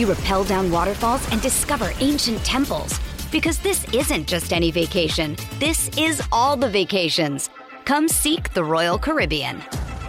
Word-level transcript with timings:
You 0.00 0.10
rappel 0.10 0.44
down 0.44 0.70
waterfalls 0.70 1.30
and 1.30 1.42
discover 1.42 1.92
ancient 2.00 2.42
temples. 2.42 2.98
Because 3.30 3.58
this 3.58 3.84
isn't 3.92 4.26
just 4.26 4.50
any 4.50 4.70
vacation, 4.70 5.36
this 5.58 5.90
is 5.98 6.26
all 6.32 6.56
the 6.56 6.70
vacations. 6.70 7.50
Come 7.84 8.08
seek 8.08 8.54
the 8.54 8.64
Royal 8.64 8.98
Caribbean. 8.98 9.62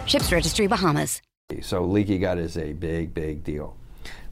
Ships 0.06 0.32
Registry 0.32 0.66
Bahamas. 0.66 1.20
So, 1.60 1.84
leaky 1.84 2.16
gut 2.16 2.38
is 2.38 2.56
a 2.56 2.72
big, 2.72 3.12
big 3.12 3.44
deal. 3.44 3.76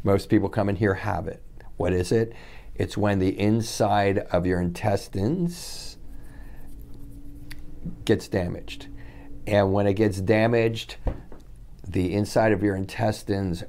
Most 0.02 0.30
people 0.30 0.48
come 0.48 0.70
in 0.70 0.76
here 0.76 0.94
have 0.94 1.28
it. 1.28 1.42
What 1.76 1.92
is 1.92 2.10
it? 2.10 2.32
It's 2.74 2.96
when 2.96 3.18
the 3.18 3.38
inside 3.38 4.20
of 4.32 4.46
your 4.46 4.62
intestines 4.62 5.98
gets 8.06 8.28
damaged. 8.28 8.86
And 9.46 9.74
when 9.74 9.86
it 9.86 9.92
gets 9.92 10.22
damaged, 10.22 10.96
the 11.86 12.14
inside 12.14 12.52
of 12.52 12.62
your 12.62 12.76
intestines, 12.76 13.62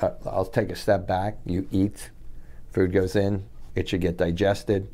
uh, 0.00 0.10
I'll 0.24 0.44
take 0.44 0.70
a 0.70 0.76
step 0.76 1.06
back. 1.06 1.38
You 1.44 1.68
eat, 1.70 2.10
food 2.70 2.92
goes 2.92 3.16
in, 3.16 3.44
it 3.74 3.88
should 3.88 4.00
get 4.00 4.16
digested 4.16 4.88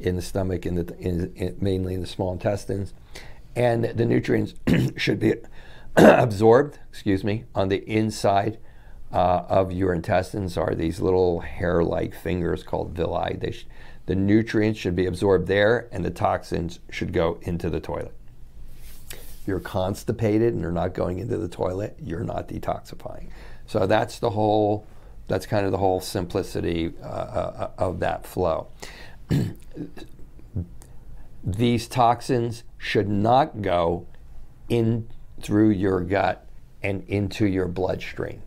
in 0.00 0.16
the 0.16 0.22
stomach, 0.22 0.66
in 0.66 0.74
the, 0.74 0.96
in, 0.98 1.32
in, 1.34 1.56
mainly 1.60 1.94
in 1.94 2.00
the 2.00 2.06
small 2.06 2.32
intestines. 2.32 2.92
And 3.56 3.84
the 3.84 4.04
nutrients 4.04 4.54
should 4.96 5.20
be 5.20 5.34
absorbed, 5.96 6.78
excuse 6.90 7.24
me, 7.24 7.44
on 7.54 7.68
the 7.68 7.88
inside 7.88 8.58
uh, 9.12 9.44
of 9.48 9.70
your 9.70 9.94
intestines 9.94 10.56
are 10.56 10.74
these 10.74 11.00
little 11.00 11.40
hair-like 11.40 12.14
fingers 12.14 12.64
called 12.64 12.90
villi. 12.90 13.36
They 13.36 13.52
sh- 13.52 13.66
the 14.06 14.16
nutrients 14.16 14.78
should 14.78 14.96
be 14.96 15.06
absorbed 15.06 15.46
there, 15.46 15.88
and 15.92 16.04
the 16.04 16.10
toxins 16.10 16.80
should 16.90 17.12
go 17.12 17.38
into 17.42 17.70
the 17.70 17.80
toilet. 17.80 18.12
If 19.12 19.46
you're 19.46 19.60
constipated 19.60 20.52
and 20.52 20.60
you're 20.60 20.72
not 20.72 20.94
going 20.94 21.20
into 21.20 21.38
the 21.38 21.48
toilet, 21.48 21.96
you're 22.02 22.24
not 22.24 22.48
detoxifying. 22.48 23.28
So 23.66 23.86
that's 23.86 24.18
the 24.18 24.30
whole. 24.30 24.86
That's 25.26 25.46
kind 25.46 25.64
of 25.64 25.72
the 25.72 25.78
whole 25.78 26.00
simplicity 26.00 26.92
uh, 27.02 27.06
uh, 27.06 27.70
of 27.78 28.00
that 28.00 28.26
flow. 28.26 28.68
These 31.44 31.88
toxins 31.88 32.64
should 32.76 33.08
not 33.08 33.62
go 33.62 34.06
in 34.68 35.08
through 35.40 35.70
your 35.70 36.00
gut 36.00 36.46
and 36.82 37.04
into 37.08 37.46
your 37.46 37.66
bloodstream, 37.66 38.42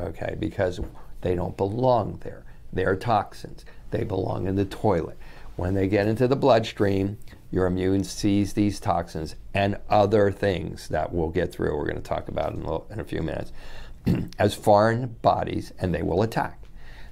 okay? 0.00 0.36
Because 0.38 0.80
they 1.20 1.34
don't 1.34 1.56
belong 1.56 2.18
there. 2.24 2.44
They're 2.72 2.96
toxins. 2.96 3.64
They 3.90 4.04
belong 4.04 4.46
in 4.46 4.56
the 4.56 4.64
toilet. 4.64 5.18
When 5.56 5.74
they 5.74 5.88
get 5.88 6.06
into 6.06 6.28
the 6.28 6.36
bloodstream, 6.36 7.18
your 7.50 7.66
immune 7.66 8.04
sees 8.04 8.52
these 8.52 8.80
toxins 8.80 9.36
and 9.54 9.78
other 9.88 10.30
things 10.30 10.88
that 10.88 11.12
we'll 11.12 11.30
get 11.30 11.52
through. 11.52 11.76
We're 11.76 11.86
going 11.86 11.96
to 11.96 12.02
talk 12.02 12.28
about 12.28 12.52
in 12.52 12.60
a, 12.60 12.64
little, 12.64 12.86
in 12.90 13.00
a 13.00 13.04
few 13.04 13.22
minutes 13.22 13.52
as 14.38 14.54
foreign 14.54 15.16
bodies, 15.22 15.72
and 15.78 15.94
they 15.94 16.02
will 16.02 16.22
attack. 16.22 16.62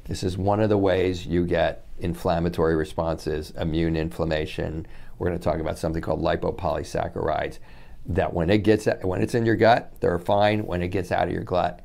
This 0.05 0.23
is 0.23 0.37
one 0.37 0.61
of 0.61 0.69
the 0.69 0.79
ways 0.79 1.27
you 1.27 1.47
get 1.47 1.87
inflammatory 1.99 2.77
responses, 2.77 3.53
immune 3.53 3.97
inflammation. 3.97 4.87
We're 5.19 5.29
going 5.29 5.39
to 5.39 5.45
talk 5.45 5.61
about 5.61 5.79
something 5.79 6.03
called 6.03 6.23
lipopolysaccharides 6.23 7.59
that 8.07 8.35
when 8.35 8.51
it 8.51 8.59
gets 8.59 8.87
when 9.03 9.23
it's 9.23 9.35
in 9.35 9.47
your 9.47 9.57
gut, 9.57 9.95
they're 10.01 10.19
fine. 10.19 10.67
When 10.67 10.83
it 10.83 10.89
gets 10.89 11.11
out 11.11 11.29
of 11.29 11.33
your 11.33 11.45
gut, 11.45 11.81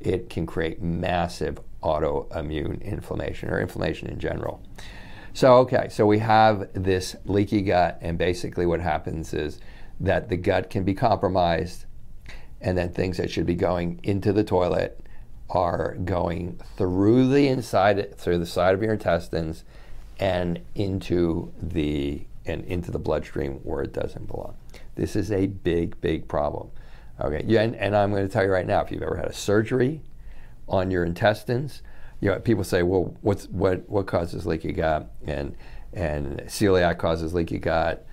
it 0.00 0.30
can 0.30 0.46
create 0.46 0.80
massive 0.80 1.60
autoimmune 1.82 2.82
inflammation 2.82 3.50
or 3.50 3.60
inflammation 3.60 4.08
in 4.08 4.18
general. 4.18 4.62
So 5.34 5.56
okay, 5.58 5.88
so 5.90 6.06
we 6.06 6.18
have 6.20 6.68
this 6.72 7.16
leaky 7.24 7.62
gut, 7.62 7.98
and 8.00 8.16
basically 8.16 8.66
what 8.66 8.80
happens 8.80 9.34
is 9.34 9.60
that 10.00 10.28
the 10.28 10.36
gut 10.36 10.70
can 10.70 10.84
be 10.84 10.94
compromised, 10.94 11.84
and 12.60 12.76
then 12.76 12.92
things 12.92 13.16
that 13.16 13.30
should 13.30 13.46
be 13.46 13.54
going 13.54 14.00
into 14.02 14.32
the 14.32 14.44
toilet 14.44 15.00
are 15.50 15.94
going 16.04 16.60
through 16.76 17.28
the 17.28 17.48
inside, 17.48 18.16
through 18.18 18.38
the 18.38 18.46
side 18.46 18.74
of 18.74 18.82
your 18.82 18.92
intestines, 18.92 19.64
and 20.18 20.60
into 20.74 21.52
the 21.62 22.22
and 22.44 22.64
into 22.64 22.90
the 22.90 22.98
bloodstream 22.98 23.54
where 23.62 23.82
it 23.82 23.92
doesn't 23.92 24.26
belong. 24.26 24.54
This 24.94 25.14
is 25.14 25.30
a 25.30 25.46
big, 25.46 26.00
big 26.00 26.26
problem. 26.28 26.70
Okay, 27.20 27.44
yeah, 27.46 27.62
and, 27.62 27.76
and 27.76 27.96
I'm 27.96 28.10
going 28.10 28.26
to 28.26 28.32
tell 28.32 28.44
you 28.44 28.50
right 28.50 28.66
now, 28.66 28.80
if 28.80 28.90
you've 28.90 29.02
ever 29.02 29.16
had 29.16 29.26
a 29.26 29.32
surgery 29.32 30.00
on 30.68 30.90
your 30.90 31.04
intestines, 31.04 31.82
you 32.20 32.30
know, 32.30 32.38
people 32.40 32.64
say, 32.64 32.82
well, 32.82 33.16
what's 33.20 33.46
what 33.48 33.88
what 33.88 34.06
causes 34.06 34.46
leaky 34.46 34.72
gut? 34.72 35.10
And 35.26 35.56
and 35.92 36.40
celiac 36.46 36.98
causes 36.98 37.34
leaky 37.34 37.58
gut. 37.58 38.06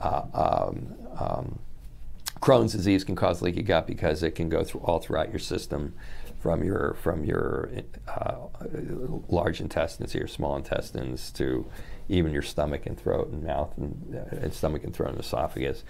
Uh, 0.00 0.22
um, 0.32 0.94
um, 1.18 1.58
Crohn's 2.40 2.72
disease 2.72 3.04
can 3.04 3.16
cause 3.16 3.42
leaky 3.42 3.62
gut 3.62 3.86
because 3.86 4.22
it 4.22 4.32
can 4.32 4.48
go 4.48 4.62
through 4.64 4.80
all 4.82 4.98
throughout 4.98 5.30
your 5.30 5.38
system, 5.38 5.94
from 6.40 6.62
your 6.62 6.94
from 7.02 7.24
your 7.24 7.70
uh, 8.06 8.36
large 9.28 9.60
intestines 9.60 10.12
to 10.12 10.18
your 10.18 10.28
small 10.28 10.56
intestines 10.56 11.30
to 11.32 11.66
even 12.08 12.32
your 12.32 12.42
stomach 12.42 12.86
and 12.86 12.98
throat 12.98 13.28
and 13.28 13.42
mouth 13.42 13.76
and, 13.76 14.14
uh, 14.14 14.36
and 14.36 14.54
stomach 14.54 14.84
and 14.84 14.94
throat 14.94 15.10
and 15.10 15.20
esophagus. 15.20 15.84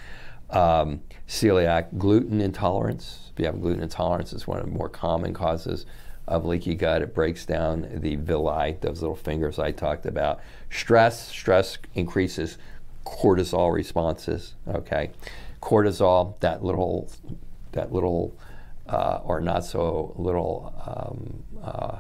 Um, 0.51 1.03
celiac, 1.29 1.99
gluten 1.99 2.41
intolerance. 2.41 3.31
If 3.33 3.41
you 3.41 3.47
have 3.47 3.61
gluten 3.61 3.83
intolerance, 3.83 4.33
it's 4.33 4.47
one 4.47 4.59
of 4.59 4.65
the 4.65 4.73
more 4.73 4.89
common 4.89 5.35
causes 5.35 5.85
of 6.27 6.47
leaky 6.47 6.75
gut. 6.75 7.03
It 7.03 7.15
breaks 7.15 7.45
down 7.45 7.87
the 7.93 8.17
villi, 8.17 8.79
those 8.81 9.03
little 9.03 9.17
fingers 9.17 9.59
I 9.59 9.73
talked 9.73 10.07
about. 10.07 10.41
Stress, 10.71 11.29
stress 11.29 11.79
increases 11.95 12.57
cortisol 13.05 13.73
responses. 13.73 14.55
Okay, 14.67 15.11
cortisol, 15.61 16.39
that 16.41 16.63
little 16.63 17.11
that 17.73 17.93
little 17.93 18.39
uh, 18.89 19.21
or 19.25 19.41
not 19.41 19.65
so 19.65 20.15
little 20.17 20.73
um, 20.87 21.43
uh, 21.63 21.99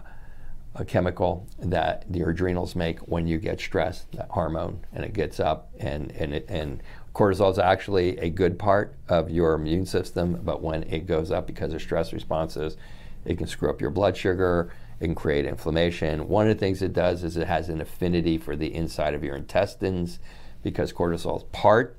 a 0.75 0.85
chemical 0.85 1.47
that 1.59 2.05
your 2.11 2.31
adrenals 2.31 2.77
make 2.77 3.01
when 3.01 3.27
you 3.27 3.39
get 3.39 3.61
stressed, 3.61 4.11
that 4.13 4.29
hormone, 4.31 4.85
and 4.93 5.05
it 5.05 5.13
gets 5.13 5.41
up, 5.41 5.71
and 5.79 6.13
and 6.13 6.35
it, 6.35 6.47
and 6.49 6.83
cortisol 7.15 7.51
is 7.51 7.59
actually 7.59 8.17
a 8.19 8.31
good 8.31 8.59
part 8.59 8.95
of 9.09 9.31
your 9.31 9.55
immune 9.55 9.87
system, 9.87 10.41
but 10.45 10.63
when 10.63 10.85
it 10.85 11.07
goes 11.07 11.31
up 11.31 11.47
because 11.47 11.73
of 11.73 11.83
stress 11.83 12.13
responses, 12.13 12.77
it 13.25 13.39
can 13.39 13.47
screw 13.47 13.71
up 13.71 13.81
your 13.81 13.91
blood 13.91 14.17
sugar. 14.17 14.73
It 15.01 15.07
can 15.07 15.15
create 15.15 15.45
inflammation. 15.45 16.29
One 16.29 16.49
of 16.49 16.57
the 16.57 16.61
things 16.61 16.83
it 16.83 16.93
does 16.93 17.23
is 17.23 17.37
it 17.37 17.47
has 17.47 17.69
an 17.69 17.81
affinity 17.81 18.39
for 18.39 18.57
the 18.57 18.75
inside 18.75 19.15
of 19.15 19.23
your 19.23 19.37
intestines 19.37 20.19
because 20.63 20.93
cortisol 20.93 21.39
is 21.39 21.45
part 21.53 21.97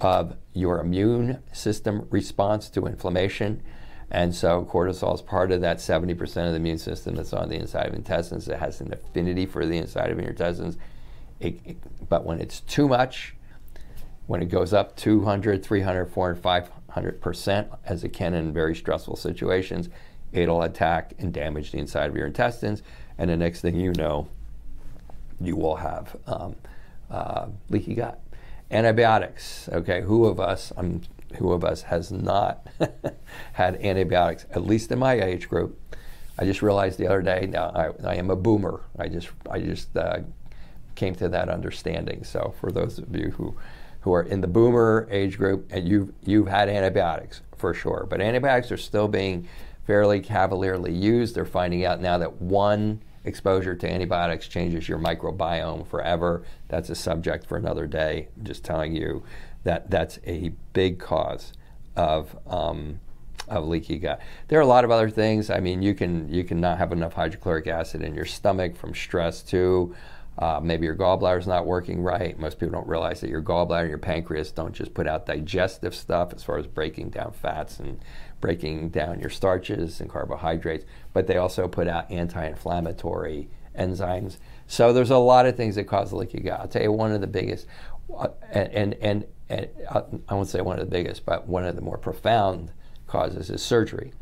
of 0.00 0.36
your 0.52 0.80
immune 0.80 1.42
system 1.52 2.06
response 2.10 2.68
to 2.70 2.86
inflammation. 2.86 3.62
And 4.10 4.34
so 4.34 4.64
cortisol 4.70 5.14
is 5.14 5.22
part 5.22 5.50
of 5.50 5.60
that 5.62 5.78
70% 5.78 6.20
of 6.22 6.50
the 6.50 6.56
immune 6.56 6.78
system 6.78 7.16
that's 7.16 7.32
on 7.32 7.48
the 7.48 7.56
inside 7.56 7.88
of 7.88 7.94
intestines. 7.94 8.48
It 8.48 8.58
has 8.58 8.80
an 8.80 8.92
affinity 8.92 9.46
for 9.46 9.66
the 9.66 9.78
inside 9.78 10.10
of 10.10 10.18
your 10.18 10.30
intestines. 10.30 10.76
It, 11.40 11.60
it, 11.64 12.08
but 12.08 12.24
when 12.24 12.40
it's 12.40 12.60
too 12.60 12.88
much, 12.88 13.34
when 14.26 14.42
it 14.42 14.46
goes 14.46 14.72
up 14.72 14.96
200, 14.96 15.64
300, 15.64 16.06
400, 16.06 16.42
500%, 16.88 17.78
as 17.84 18.04
it 18.04 18.10
can 18.10 18.34
in 18.34 18.52
very 18.52 18.74
stressful 18.74 19.16
situations, 19.16 19.88
it'll 20.32 20.62
attack 20.62 21.14
and 21.18 21.32
damage 21.32 21.72
the 21.72 21.78
inside 21.78 22.08
of 22.08 22.16
your 22.16 22.26
intestines. 22.26 22.82
And 23.18 23.30
the 23.30 23.36
next 23.36 23.60
thing 23.60 23.76
you 23.76 23.92
know, 23.92 24.28
you 25.40 25.56
will 25.56 25.76
have 25.76 26.16
um, 26.26 26.56
uh, 27.10 27.46
leaky 27.70 27.94
gut. 27.94 28.20
Antibiotics, 28.70 29.68
okay, 29.72 30.02
who 30.02 30.24
of 30.26 30.40
us, 30.40 30.72
I'm 30.76 31.02
who 31.36 31.52
of 31.52 31.64
us 31.64 31.82
has 31.82 32.10
not 32.10 32.66
had 33.52 33.76
antibiotics, 33.76 34.46
at 34.50 34.64
least 34.64 34.90
in 34.92 34.98
my 34.98 35.14
age 35.14 35.48
group. 35.48 35.78
I 36.38 36.44
just 36.44 36.62
realized 36.62 36.98
the 36.98 37.06
other 37.06 37.22
day, 37.22 37.48
now 37.50 37.70
I, 37.74 38.08
I 38.08 38.14
am 38.16 38.30
a 38.30 38.36
boomer. 38.36 38.82
I 38.98 39.08
just, 39.08 39.28
I 39.50 39.60
just 39.60 39.96
uh, 39.96 40.20
came 40.94 41.14
to 41.16 41.28
that 41.28 41.48
understanding. 41.48 42.24
So 42.24 42.54
for 42.60 42.70
those 42.70 42.98
of 42.98 43.14
you 43.14 43.30
who, 43.30 43.56
who 44.00 44.12
are 44.12 44.22
in 44.22 44.40
the 44.40 44.46
boomer 44.46 45.08
age 45.10 45.38
group, 45.38 45.66
and 45.70 45.88
you've, 45.88 46.12
you've 46.24 46.48
had 46.48 46.68
antibiotics 46.68 47.40
for 47.56 47.72
sure, 47.72 48.06
but 48.08 48.20
antibiotics 48.20 48.70
are 48.70 48.76
still 48.76 49.08
being 49.08 49.48
fairly 49.86 50.20
cavalierly 50.20 50.92
used. 50.92 51.34
They're 51.34 51.44
finding 51.44 51.84
out 51.84 52.00
now 52.00 52.18
that 52.18 52.40
one 52.40 53.00
exposure 53.26 53.74
to 53.74 53.90
antibiotics 53.90 54.48
changes 54.48 54.88
your 54.88 54.98
microbiome 54.98 55.86
forever. 55.86 56.44
That's 56.68 56.88
a 56.88 56.94
subject 56.94 57.46
for 57.46 57.56
another 57.56 57.86
day. 57.86 58.28
I'm 58.36 58.44
just 58.44 58.64
telling 58.64 58.94
you 58.94 59.24
that 59.64 59.90
that's 59.90 60.18
a 60.24 60.52
big 60.72 60.98
cause 60.98 61.52
of 61.96 62.36
um, 62.46 63.00
of 63.48 63.66
leaky 63.66 63.98
gut. 63.98 64.20
There 64.48 64.58
are 64.58 64.62
a 64.62 64.66
lot 64.66 64.84
of 64.84 64.90
other 64.90 65.10
things. 65.10 65.50
I 65.50 65.60
mean, 65.60 65.82
you 65.82 65.94
can 65.94 66.32
you 66.32 66.44
can 66.44 66.60
not 66.60 66.78
have 66.78 66.92
enough 66.92 67.14
hydrochloric 67.14 67.66
acid 67.66 68.02
in 68.02 68.14
your 68.14 68.24
stomach 68.24 68.76
from 68.76 68.94
stress 68.94 69.42
too. 69.42 69.94
Uh, 70.38 70.60
maybe 70.62 70.84
your 70.84 70.94
gallbladder 70.94 71.38
is 71.38 71.46
not 71.46 71.64
working 71.64 72.02
right. 72.02 72.38
Most 72.38 72.58
people 72.58 72.72
don't 72.72 72.86
realize 72.86 73.20
that 73.22 73.30
your 73.30 73.40
gallbladder 73.40 73.82
and 73.82 73.88
your 73.88 73.98
pancreas 73.98 74.52
don't 74.52 74.74
just 74.74 74.92
put 74.92 75.06
out 75.06 75.24
digestive 75.24 75.94
stuff 75.94 76.34
as 76.34 76.42
far 76.42 76.58
as 76.58 76.66
breaking 76.66 77.08
down 77.08 77.32
fats 77.32 77.80
and 77.80 77.98
breaking 78.40 78.90
down 78.90 79.20
your 79.20 79.30
starches 79.30 80.00
and 80.00 80.10
carbohydrates, 80.10 80.84
but 81.12 81.26
they 81.26 81.36
also 81.36 81.68
put 81.68 81.88
out 81.88 82.10
anti-inflammatory 82.10 83.48
enzymes. 83.78 84.36
So 84.66 84.92
there's 84.92 85.10
a 85.10 85.18
lot 85.18 85.46
of 85.46 85.56
things 85.56 85.76
that 85.76 85.84
cause 85.84 86.12
leaky 86.12 86.40
gut. 86.40 86.60
I'll 86.60 86.68
tell 86.68 86.82
you 86.82 86.92
one 86.92 87.12
of 87.12 87.20
the 87.20 87.26
biggest, 87.26 87.66
uh, 88.16 88.28
and, 88.50 88.72
and, 88.72 88.94
and 88.94 89.26
and 89.48 89.68
I 90.28 90.34
won't 90.34 90.48
say 90.48 90.60
one 90.60 90.78
of 90.78 90.84
the 90.84 90.90
biggest, 90.90 91.24
but 91.24 91.46
one 91.46 91.64
of 91.64 91.76
the 91.76 91.82
more 91.82 91.98
profound 91.98 92.72
causes 93.06 93.48
is 93.50 93.62
surgery. 93.62 94.12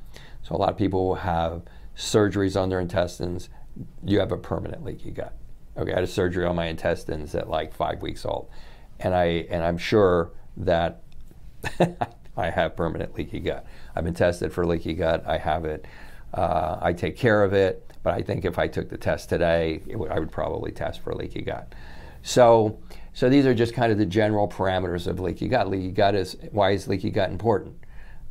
So 0.42 0.54
a 0.54 0.58
lot 0.58 0.68
of 0.70 0.76
people 0.76 1.06
will 1.06 1.14
have 1.16 1.62
surgeries 1.96 2.60
on 2.60 2.68
their 2.68 2.80
intestines. 2.80 3.48
You 4.04 4.20
have 4.20 4.32
a 4.32 4.36
permanent 4.36 4.84
leaky 4.84 5.10
gut. 5.10 5.34
Okay, 5.76 5.92
I 5.92 5.96
had 5.96 6.04
a 6.04 6.08
surgery 6.08 6.44
on 6.44 6.56
my 6.56 6.66
intestines 6.66 7.34
at 7.34 7.48
like 7.48 7.74
five 7.74 8.02
weeks 8.02 8.24
old, 8.24 8.48
and 9.00 9.14
I 9.14 9.46
and 9.50 9.64
I'm 9.64 9.78
sure 9.78 10.30
that 10.58 11.02
I 12.36 12.50
have 12.50 12.76
permanent 12.76 13.14
leaky 13.16 13.40
gut. 13.40 13.66
I've 13.94 14.04
been 14.04 14.14
tested 14.14 14.52
for 14.52 14.66
leaky 14.66 14.94
gut. 14.94 15.24
I 15.26 15.38
have 15.38 15.64
it. 15.64 15.86
Uh, 16.32 16.78
I 16.80 16.92
take 16.92 17.16
care 17.16 17.44
of 17.44 17.52
it. 17.52 17.90
But 18.02 18.14
I 18.14 18.22
think 18.22 18.44
if 18.44 18.58
I 18.58 18.68
took 18.68 18.90
the 18.90 18.98
test 18.98 19.28
today, 19.28 19.80
I 20.10 20.18
would 20.18 20.30
probably 20.30 20.72
test 20.72 21.00
for 21.00 21.14
leaky 21.14 21.42
gut. 21.42 21.72
So 22.22 22.78
so 23.14 23.28
these 23.28 23.46
are 23.46 23.54
just 23.54 23.74
kind 23.74 23.92
of 23.92 23.98
the 23.98 24.06
general 24.06 24.48
parameters 24.48 25.06
of 25.06 25.20
leaky 25.20 25.48
gut. 25.48 25.68
Leaky 25.68 25.92
gut 25.92 26.14
is 26.14 26.36
why 26.50 26.72
is 26.72 26.88
leaky 26.88 27.10
gut 27.10 27.30
important? 27.30 27.76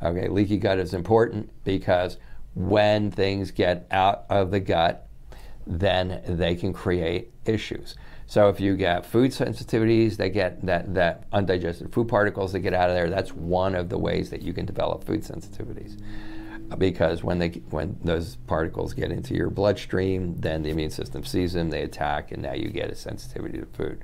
Okay, 0.02 0.28
leaky 0.28 0.58
gut 0.58 0.78
is 0.78 0.92
important 0.92 1.50
because 1.64 2.18
when 2.54 3.10
things 3.10 3.50
get 3.50 3.86
out 3.90 4.26
of 4.28 4.50
the 4.50 4.60
gut, 4.60 5.08
then 5.66 6.22
they 6.28 6.54
can 6.54 6.72
create 6.72 7.32
issues. 7.46 7.96
So 8.26 8.48
if 8.48 8.58
you 8.58 8.76
get 8.76 9.04
food 9.04 9.30
sensitivities 9.30 10.16
that 10.16 10.30
get 10.30 10.64
that, 10.66 10.94
that 10.94 11.24
undigested 11.32 11.92
food 11.92 12.08
particles 12.08 12.52
that 12.52 12.60
get 12.60 12.74
out 12.74 12.88
of 12.88 12.96
there, 12.96 13.10
that's 13.10 13.32
one 13.32 13.74
of 13.74 13.88
the 13.88 13.98
ways 13.98 14.30
that 14.30 14.42
you 14.42 14.52
can 14.52 14.66
develop 14.66 15.04
food 15.04 15.22
sensitivities. 15.22 16.00
Because 16.78 17.22
when 17.22 17.38
they 17.38 17.48
when 17.70 17.98
those 18.02 18.36
particles 18.46 18.94
get 18.94 19.12
into 19.12 19.34
your 19.34 19.50
bloodstream, 19.50 20.34
then 20.40 20.62
the 20.62 20.70
immune 20.70 20.90
system 20.90 21.22
sees 21.22 21.52
them, 21.52 21.70
they 21.70 21.82
attack, 21.82 22.32
and 22.32 22.42
now 22.42 22.54
you 22.54 22.70
get 22.70 22.90
a 22.90 22.94
sensitivity 22.94 23.58
to 23.58 23.66
food 23.66 24.02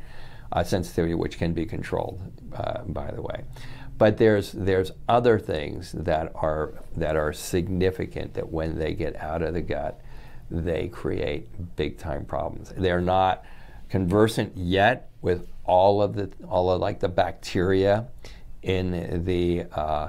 A 0.52 0.64
sensitivity, 0.64 1.14
which 1.14 1.38
can 1.38 1.52
be 1.52 1.64
controlled, 1.64 2.20
uh, 2.55 2.82
by 2.84 3.11
the 3.12 3.23
way. 3.23 3.44
But 3.96 4.19
there's 4.19 4.52
there's 4.52 4.93
other 5.08 5.38
things 5.38 5.93
that 5.93 6.32
are 6.34 6.75
that 6.96 7.16
are 7.16 7.32
significant 7.32 8.34
that 8.34 8.50
when 8.50 8.78
they 8.78 8.94
get 8.94 9.16
out 9.16 9.43
of 9.43 9.55
the 9.55 9.62
gut, 9.62 10.00
they 10.50 10.88
create 10.88 11.76
big 11.76 11.99
time 11.99 12.25
problems. 12.25 12.73
They're 12.76 13.00
not 13.00 13.44
conversant 13.90 14.56
yet 14.56 15.10
with 15.20 15.48
all 15.64 16.00
of 16.00 16.14
the 16.14 16.31
all 16.48 16.70
of 16.70 16.81
like 16.81 17.00
the 17.00 17.08
bacteria 17.08 18.06
in 18.62 19.25
the 19.25 19.64
uh, 19.72 20.08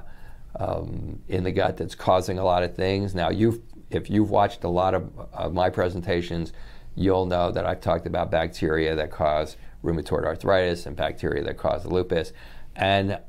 um, 0.59 1.19
in 1.27 1.43
the 1.43 1.51
gut 1.51 1.77
that's 1.77 1.95
causing 1.95 2.37
a 2.39 2.43
lot 2.43 2.63
of 2.63 2.75
things. 2.75 3.13
Now 3.13 3.29
you've 3.29 3.59
if 3.89 4.09
you've 4.09 4.29
watched 4.29 4.63
a 4.63 4.69
lot 4.69 4.93
of, 4.93 5.11
of 5.33 5.53
my 5.53 5.69
presentations, 5.69 6.53
you'll 6.95 7.25
know 7.25 7.51
that 7.51 7.65
I've 7.65 7.81
talked 7.81 8.07
about 8.07 8.31
bacteria 8.31 8.95
that 8.95 9.11
cause 9.11 9.57
rheumatoid 9.83 10.23
arthritis 10.23 10.85
and 10.85 10.95
bacteria 10.95 11.43
that 11.43 11.57
cause 11.57 11.85
lupus. 11.85 12.31
And 12.75 13.19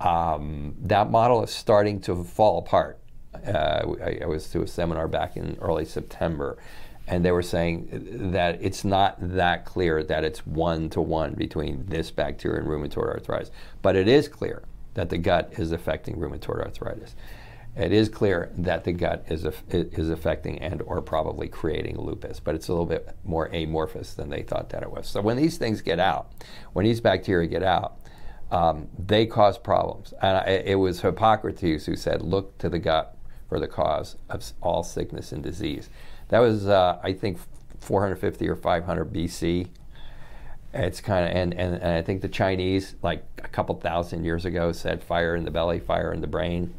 um, 0.00 0.74
that 0.82 1.10
model 1.10 1.42
is 1.42 1.50
starting 1.50 2.00
to 2.02 2.22
fall 2.24 2.58
apart. 2.58 2.98
Uh, 3.46 3.94
I, 4.04 4.18
I, 4.22 4.26
was 4.26 4.48
to 4.50 4.62
a 4.62 4.66
seminar 4.66 5.08
back 5.08 5.36
in 5.36 5.56
early 5.60 5.86
September, 5.86 6.58
and 7.06 7.24
they 7.24 7.32
were 7.32 7.42
saying 7.42 7.88
that 8.32 8.58
it's 8.60 8.84
not 8.84 9.16
that 9.20 9.64
clear 9.64 10.02
that 10.04 10.24
it's 10.24 10.46
one 10.46 10.88
to 10.90 11.00
one 11.00 11.34
between 11.34 11.84
this 11.86 12.10
bacteria 12.10 12.60
and 12.60 12.68
rheumatoid 12.68 13.08
arthritis. 13.08 13.50
But 13.82 13.96
it 13.96 14.08
is 14.08 14.28
clear 14.28 14.62
that 14.94 15.10
the 15.10 15.18
gut 15.18 15.54
is 15.58 15.72
affecting 15.72 16.16
rheumatoid 16.16 16.64
arthritis 16.64 17.14
it 17.74 17.92
is 17.92 18.08
clear 18.08 18.50
that 18.58 18.84
the 18.84 18.92
gut 18.92 19.24
is, 19.28 19.46
is 19.68 20.10
affecting 20.10 20.58
and 20.58 20.82
or 20.82 21.00
probably 21.00 21.48
creating 21.48 21.98
lupus, 21.98 22.38
but 22.38 22.54
it's 22.54 22.68
a 22.68 22.72
little 22.72 22.86
bit 22.86 23.16
more 23.24 23.46
amorphous 23.46 24.14
than 24.14 24.28
they 24.28 24.42
thought 24.42 24.68
that 24.70 24.82
it 24.82 24.90
was. 24.90 25.08
So 25.08 25.22
when 25.22 25.38
these 25.38 25.56
things 25.56 25.80
get 25.80 25.98
out, 25.98 26.32
when 26.74 26.84
these 26.84 27.00
bacteria 27.00 27.48
get 27.48 27.62
out, 27.62 27.98
um, 28.50 28.88
they 28.98 29.24
cause 29.24 29.56
problems. 29.56 30.12
And 30.20 30.46
it 30.46 30.74
was 30.74 31.00
Hippocrates 31.00 31.86
who 31.86 31.96
said, 31.96 32.20
look 32.20 32.58
to 32.58 32.68
the 32.68 32.78
gut 32.78 33.16
for 33.52 33.60
the 33.60 33.68
cause 33.68 34.16
of 34.30 34.50
all 34.62 34.82
sickness 34.82 35.30
and 35.30 35.42
disease. 35.42 35.90
That 36.28 36.38
was, 36.38 36.66
uh, 36.66 36.98
I 37.02 37.12
think, 37.12 37.38
450 37.80 38.48
or 38.48 38.56
500 38.56 39.12
BC. 39.12 39.68
It's 40.72 41.02
kind 41.02 41.28
of, 41.28 41.36
and, 41.36 41.52
and, 41.52 41.74
and 41.74 41.92
I 41.92 42.00
think 42.00 42.22
the 42.22 42.30
Chinese, 42.30 42.94
like 43.02 43.26
a 43.44 43.48
couple 43.48 43.74
thousand 43.74 44.24
years 44.24 44.46
ago, 44.46 44.72
said 44.72 45.04
fire 45.04 45.36
in 45.36 45.44
the 45.44 45.50
belly, 45.50 45.80
fire 45.80 46.14
in 46.14 46.22
the 46.22 46.26
brain. 46.26 46.72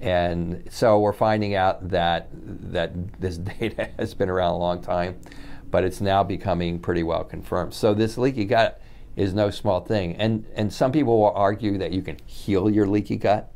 And 0.00 0.66
so 0.70 0.98
we're 1.00 1.12
finding 1.12 1.54
out 1.54 1.90
that 1.90 2.28
that 2.32 3.20
this 3.20 3.36
data 3.60 3.90
has 3.98 4.14
been 4.14 4.30
around 4.30 4.54
a 4.54 4.58
long 4.58 4.80
time, 4.80 5.20
but 5.70 5.84
it's 5.84 6.00
now 6.00 6.22
becoming 6.22 6.78
pretty 6.78 7.02
well 7.02 7.24
confirmed. 7.24 7.74
So 7.74 7.92
this 7.92 8.16
leaky 8.16 8.46
gut 8.46 8.80
is 9.16 9.34
no 9.34 9.50
small 9.50 9.80
thing. 9.80 10.16
And 10.16 10.46
and 10.54 10.72
some 10.72 10.92
people 10.92 11.18
will 11.18 11.32
argue 11.32 11.76
that 11.76 11.92
you 11.92 12.00
can 12.00 12.16
heal 12.24 12.70
your 12.70 12.86
leaky 12.86 13.16
gut. 13.16 13.52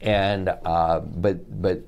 And 0.00 0.48
uh, 0.48 1.00
but 1.00 1.62
but 1.62 1.82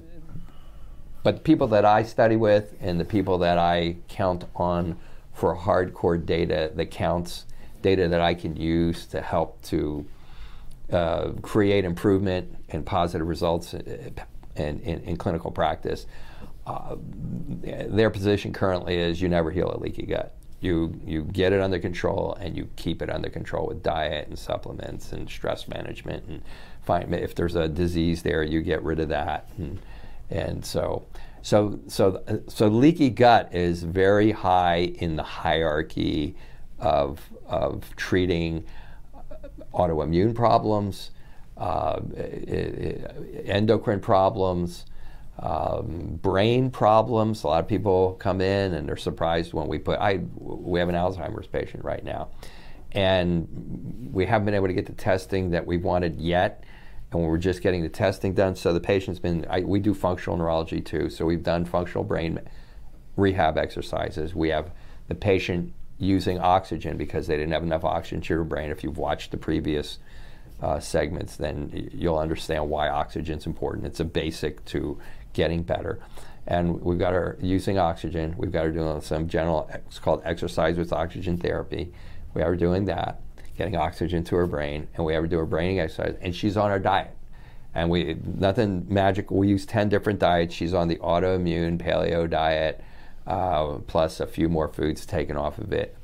but 1.23 1.37
the 1.37 1.41
people 1.41 1.69
that 1.69 1.85
I 1.85 2.03
study 2.03 2.37
with 2.37 2.75
and 2.81 2.99
the 2.99 3.05
people 3.05 3.39
that 3.39 3.59
I 3.59 3.97
count 4.09 4.45
on 4.57 4.99
for 5.33 5.57
hardcore 5.57 6.25
data 6.25 6.73
that 6.75 6.91
counts 6.91 7.47
data 7.81 8.09
that 8.09 8.21
I 8.21 8.35
can 8.35 8.57
use 8.57 9.07
to 9.07 9.21
help 9.21 9.61
to 9.63 10.07
uh, 10.93 11.31
create 11.43 11.85
improvement 11.85 12.55
and 12.69 12.85
positive 12.85 13.27
results 13.27 13.75
in, 13.75 14.15
in, 14.57 14.81
in 14.81 15.17
clinical 15.17 15.51
practice. 15.51 16.07
Uh, 16.67 16.97
their 16.99 18.11
position 18.11 18.53
currently 18.53 18.97
is 18.97 19.21
you 19.21 19.29
never 19.29 19.51
heal 19.51 19.73
a 19.73 19.79
leaky 19.79 20.07
gut. 20.07 20.35
You 20.61 21.01
you 21.05 21.25
get 21.25 21.53
it 21.53 21.61
under 21.61 21.81
control 21.81 22.37
and 22.39 22.57
you 22.57 22.69
keep 22.77 23.03
it 23.03 23.11
under 23.11 23.29
control 23.29 23.67
with 23.67 23.83
diet 23.83 24.29
and 24.29 24.39
supplements 24.39 25.13
and 25.13 25.29
stress 25.29 25.67
management 25.67 26.25
and 26.29 26.43
find 26.85 27.15
if 27.15 27.35
there's 27.35 27.57
a 27.57 27.69
disease 27.69 28.23
there, 28.23 28.43
you 28.43 28.63
get 28.63 28.83
rid 28.83 29.01
of 29.01 29.09
that. 29.09 29.49
And, 29.57 29.79
and 30.31 30.65
so 30.65 31.07
so 31.43 31.81
so 31.89 32.23
so 32.49 32.69
leaky 32.69 33.11
gut 33.11 33.53
is 33.53 33.83
very 33.83 34.31
high 34.31 34.93
in 34.95 35.17
the 35.17 35.23
hierarchy 35.23 36.37
of 36.79 37.21
of 37.47 37.85
treating 37.97 38.65
autoimmune 39.75 40.35
problems, 40.35 41.11
uh, 41.59 42.01
endocrine 43.45 44.01
problems, 44.01 44.87
um, 45.39 46.19
brain 46.23 46.71
problems. 46.71 47.43
A 47.43 47.49
lot 47.49 47.61
of 47.61 47.69
people 47.69 48.15
come 48.15 48.41
in 48.41 48.75
and 48.75 48.89
they're 48.89 48.97
surprised 48.97 49.53
when 49.53 49.67
we 49.67 49.79
put. 49.79 49.99
I 49.99 50.21
we 50.37 50.79
have 50.79 50.89
an 50.89 50.95
Alzheimer's 50.95 51.49
patient 51.49 51.85
right 51.85 52.05
now, 52.05 52.29
and 52.93 54.11
we 54.13 54.27
haven't 54.27 54.47
been 54.47 54.55
able 54.55 54.69
to 54.69 54.75
get 54.75 54.87
the 54.87 54.93
testing 54.93 55.51
that 55.51 55.67
we 55.67 55.77
wanted 55.77 56.21
yet. 56.21 56.65
And 57.13 57.23
we're 57.23 57.39
just 57.39 57.63
getting 57.63 57.83
the 57.83 57.89
testing 57.89 58.35
done. 58.35 58.57
So 58.57 58.73
the 58.73 58.81
patient's 58.81 59.21
been. 59.21 59.47
I, 59.49 59.61
we 59.61 59.81
do 59.81 59.95
functional 59.95 60.37
neurology 60.37 60.81
too. 60.81 61.11
So 61.11 61.27
we've 61.27 61.43
done 61.43 61.65
functional 61.65 62.05
brain 62.05 62.41
rehab 63.17 63.59
exercises. 63.59 64.35
We 64.35 64.49
have 64.49 64.71
the 65.09 65.15
patient 65.15 65.75
using 65.99 66.39
oxygen 66.39 66.97
because 66.97 67.27
they 67.27 67.37
didn't 67.37 67.53
have 67.53 67.63
enough 67.63 67.85
oxygen 67.85 68.21
to 68.23 68.35
your 68.35 68.45
brain. 68.45 68.71
If 68.71 68.83
you've 68.83 68.99
watched 68.99 69.31
the 69.31 69.37
previous 69.37 69.99
uh, 70.61 70.81
segments, 70.81 71.37
then 71.37 71.91
you'll 71.93 72.19
understand 72.19 72.69
why 72.69 72.89
oxygen 72.89 73.39
is 73.39 73.47
important. 73.47 73.87
It's 73.87 74.01
a 74.01 74.05
basic 74.05 74.65
to 74.67 74.99
getting 75.33 75.63
better. 75.63 76.01
And 76.47 76.81
we've 76.81 76.99
got 76.99 77.13
her 77.13 77.39
using 77.41 77.79
oxygen. 77.79 78.35
We've 78.37 78.51
got 78.51 78.65
her 78.65 78.73
doing 78.73 79.01
some 79.01 79.29
general, 79.29 79.71
it's 79.73 79.99
called 79.99 80.23
exercise 80.25 80.77
with 80.77 80.93
oxygen 80.93 81.37
therapy. 81.37 81.93
We 82.35 82.43
are 82.43 82.57
doing 82.57 82.87
that, 82.87 83.21
getting 83.57 83.77
oxygen 83.77 84.25
to 84.25 84.37
her 84.37 84.47
brain, 84.47 84.89
and 84.95 85.05
we 85.05 85.13
have 85.15 85.23
her 85.23 85.29
do 85.29 85.39
her 85.39 85.47
braining 85.47 85.81
exercise, 85.81 86.17
and 86.21 86.35
she's 86.35 86.57
on 86.57 86.71
our 86.71 86.79
diet. 86.79 87.17
And 87.75 87.89
we 87.89 88.17
nothing 88.25 88.87
magical. 88.89 89.39
We 89.39 89.49
use 89.49 89.65
ten 89.65 89.89
different 89.89 90.19
diets. 90.19 90.55
She's 90.55 90.75
on 90.75 90.89
the 90.89 90.97
autoimmune 90.97 91.79
paleo 91.79 92.29
diet, 92.29 92.83
uh, 93.27 93.79
plus 93.87 94.21
a 94.21 94.27
few 94.27 94.49
more 94.49 94.69
foods 94.69 95.07
taken 95.07 95.37
off 95.37 95.59
of 95.59 95.73
it 95.73 95.97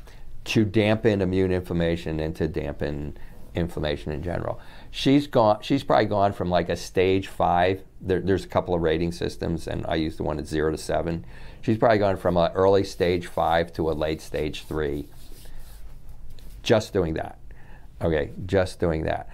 to 0.45 0.65
dampen 0.65 1.21
immune 1.21 1.53
inflammation 1.53 2.21
and 2.21 2.35
to 2.37 2.49
dampen 2.49 3.19
inflammation 3.55 4.13
in 4.13 4.23
general. 4.23 4.59
She's 4.91 5.27
gone. 5.27 5.59
She's 5.61 5.85
probably 5.85 6.07
gone 6.07 6.33
from 6.33 6.49
like 6.49 6.71
a 6.71 6.77
stage 6.77 7.27
five. 7.27 7.83
There, 8.01 8.21
there's 8.21 8.45
a 8.45 8.49
couple 8.49 8.75
of 8.75 8.81
rating 8.81 9.13
systems, 9.13 9.67
and 9.67 9.85
I 9.87 9.97
use 9.97 10.17
the 10.17 10.23
one 10.23 10.39
at 10.39 10.47
zero 10.47 10.71
to 10.71 10.79
seven. 10.79 11.27
She's 11.61 11.77
probably 11.77 11.99
gone 11.99 12.17
from 12.17 12.39
an 12.39 12.51
early 12.53 12.85
stage 12.85 13.27
five 13.27 13.73
to 13.75 13.91
a 13.91 13.93
late 13.93 14.23
stage 14.23 14.65
three. 14.65 15.09
Just 16.69 16.93
doing 16.93 17.15
that. 17.15 17.39
Okay, 18.03 18.33
just 18.45 18.79
doing 18.79 19.05
that. 19.05 19.31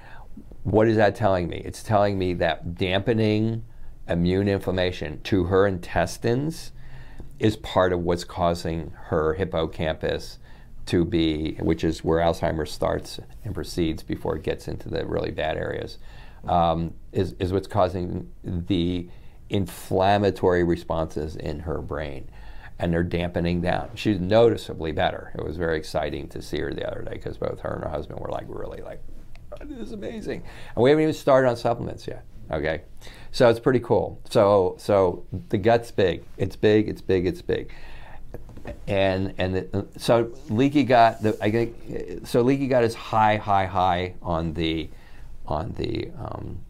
What 0.63 0.87
is 0.87 0.97
that 0.99 1.17
telling 1.17 1.49
me? 1.49 1.61
It's 1.65 1.83
telling 1.83 2.17
me 2.17 2.33
that 2.35 2.77
dampening 2.77 3.65
immune 4.09 4.47
inflammation 4.47 5.21
to 5.23 5.43
her 5.47 5.67
intestines 5.67 6.71
is 7.41 7.57
part 7.57 7.93
of 7.93 7.99
what's 7.99 8.23
causing 8.23 8.93
her 9.07 9.35
hippocampus 9.35 10.39
to 10.87 11.05
be, 11.05 11.57
which 11.57 11.83
is 11.83 12.05
where 12.05 12.21
Alzheimer's 12.21 12.71
starts 12.71 13.19
and 13.45 13.53
proceeds 13.53 14.05
before 14.05 14.37
it 14.37 14.45
gets 14.45 14.69
into 14.69 14.89
the 14.89 15.05
really 15.05 15.33
bad 15.33 15.57
areas, 15.57 15.99
um, 16.47 16.95
is, 17.11 17.35
is 17.41 17.53
what's 17.53 17.67
causing 17.67 18.31
the 18.45 19.09
inflammatory 19.51 20.63
responses 20.63 21.35
in 21.35 21.59
her 21.59 21.83
brain. 21.83 22.31
And 22.79 22.93
they're 22.93 23.05
dampening 23.05 23.61
down. 23.61 23.91
She's 23.95 24.19
noticeably 24.19 24.91
better. 24.93 25.33
It 25.39 25.45
was 25.45 25.57
very 25.57 25.79
exciting 25.79 26.29
to 26.31 26.43
see 26.43 26.59
her 26.59 26.73
the 26.75 26.87
other 26.87 27.03
day 27.03 27.13
because 27.15 27.39
both 27.39 27.61
her 27.61 27.75
and 27.75 27.85
her 27.85 27.91
husband 27.91 28.19
were 28.19 28.31
like, 28.31 28.47
really 28.49 28.83
like, 28.83 29.01
this 29.63 29.79
is 29.79 29.93
amazing. 29.93 30.43
And 30.75 30.83
we 30.83 30.91
haven't 30.91 31.05
even 31.05 31.15
started 31.15 31.49
on 31.49 31.57
supplements 31.57 32.07
yet. 32.07 32.25
Okay, 32.51 32.83
so 33.31 33.49
it's 33.49 33.61
pretty 33.61 33.81
cool. 33.81 34.21
So 34.29 34.75
so 34.79 35.25
the 35.49 35.57
gut's 35.57 35.91
big. 35.91 36.25
It's 36.37 36.57
big. 36.57 36.89
It's 36.89 37.01
big. 37.01 37.27
It's 37.27 37.41
big 37.41 37.73
and 38.87 39.35
and 39.39 39.55
the, 39.55 39.87
so 39.97 40.33
leaky 40.49 40.85
gut. 40.85 41.23
The, 41.23 41.37
I 41.41 41.51
think 41.51 42.27
so. 42.27 42.43
Leaky 42.43 42.69
gut 42.69 42.85
is 42.85 42.95
high, 42.95 43.37
high, 43.37 43.67
high 43.67 44.15
on 44.23 44.55
the 44.55 44.91
on 45.47 45.73
the 45.77 46.11
um, 46.19 46.61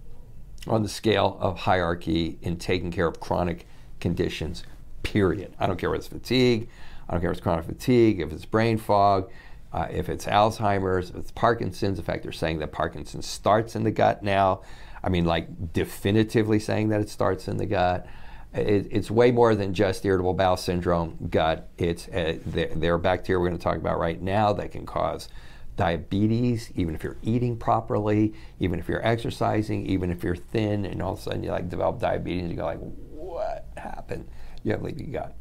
on 0.67 0.83
the 0.83 0.89
scale 0.89 1.37
of 1.41 1.59
hierarchy 1.59 2.39
in 2.43 2.57
taking 2.57 2.91
care 2.91 3.07
of 3.07 3.21
chronic 3.21 3.67
conditions. 4.01 4.65
Period. 5.05 5.55
I 5.61 5.67
don't 5.67 5.77
care 5.77 5.91
whether 5.91 6.01
it's 6.01 6.09
fatigue. 6.09 6.69
I 7.09 7.13
don't 7.13 7.21
care 7.21 7.31
if 7.31 7.37
it's 7.37 7.43
chronic 7.43 7.67
fatigue. 7.67 8.21
If 8.21 8.33
it's 8.33 8.45
brain 8.45 8.79
fog. 8.79 9.31
Uh, 9.73 9.89
if 9.91 10.09
it's 10.09 10.27
Alzheimer's, 10.27 11.11
if 11.11 11.17
it's 11.17 11.31
Parkinson's, 11.33 11.99
in 11.99 12.05
fact, 12.05 12.23
they're 12.23 12.33
saying 12.33 12.61
that 12.61 12.71
Parkinson's 12.73 13.27
starts 13.27 13.75
in 13.75 13.83
the 13.83 13.91
gut 13.91 14.23
now. 14.23 14.63
I 15.03 15.09
mean, 15.09 15.25
like 15.25 15.73
definitively 15.73 16.59
saying 16.59 16.89
that 16.89 17.01
it 17.01 17.09
starts 17.09 17.49
in 17.49 17.57
the 17.57 17.67
gut 17.67 18.07
it, 18.55 18.89
it's 18.91 19.11
way 19.11 19.31
more 19.31 19.55
than 19.55 19.75
just 19.75 20.05
irritable 20.05 20.35
bowel 20.35 20.57
syndrome, 20.57 21.29
gut. 21.31 21.69
It's 21.77 22.09
uh, 22.09 22.39
there, 22.47 22.69
there 22.75 22.95
are 22.95 22.99
bacteria 22.99 23.41
we're 23.41 23.49
going 23.49 23.59
to 23.59 23.63
talk 23.63 23.77
about 23.77 23.99
right 23.99 24.21
now 24.21 24.53
that 24.55 24.73
can 24.73 24.87
cause 24.87 25.29
diabetes, 25.77 26.71
even 26.77 26.95
if 26.95 27.03
you're 27.03 27.17
eating 27.23 27.57
properly, 27.57 28.33
even 28.61 28.79
if 28.79 28.89
you're 28.89 29.05
exercising, 29.05 29.85
even 29.87 30.11
if 30.11 30.23
you're 30.23 30.37
thin, 30.37 30.85
and 30.87 31.03
all 31.03 31.15
of 31.15 31.19
a 31.19 31.23
sudden 31.23 31.43
you 31.43 31.51
like 31.51 31.69
develop 31.69 31.99
diabetes, 31.99 32.43
and 32.43 32.51
you 32.51 32.57
go 32.57 32.65
like, 32.65 32.79
what 32.79 33.67
happened? 33.77 34.29
You 34.65 34.73
have 34.73 34.83
leaky 34.83 35.05
gut. 35.05 35.35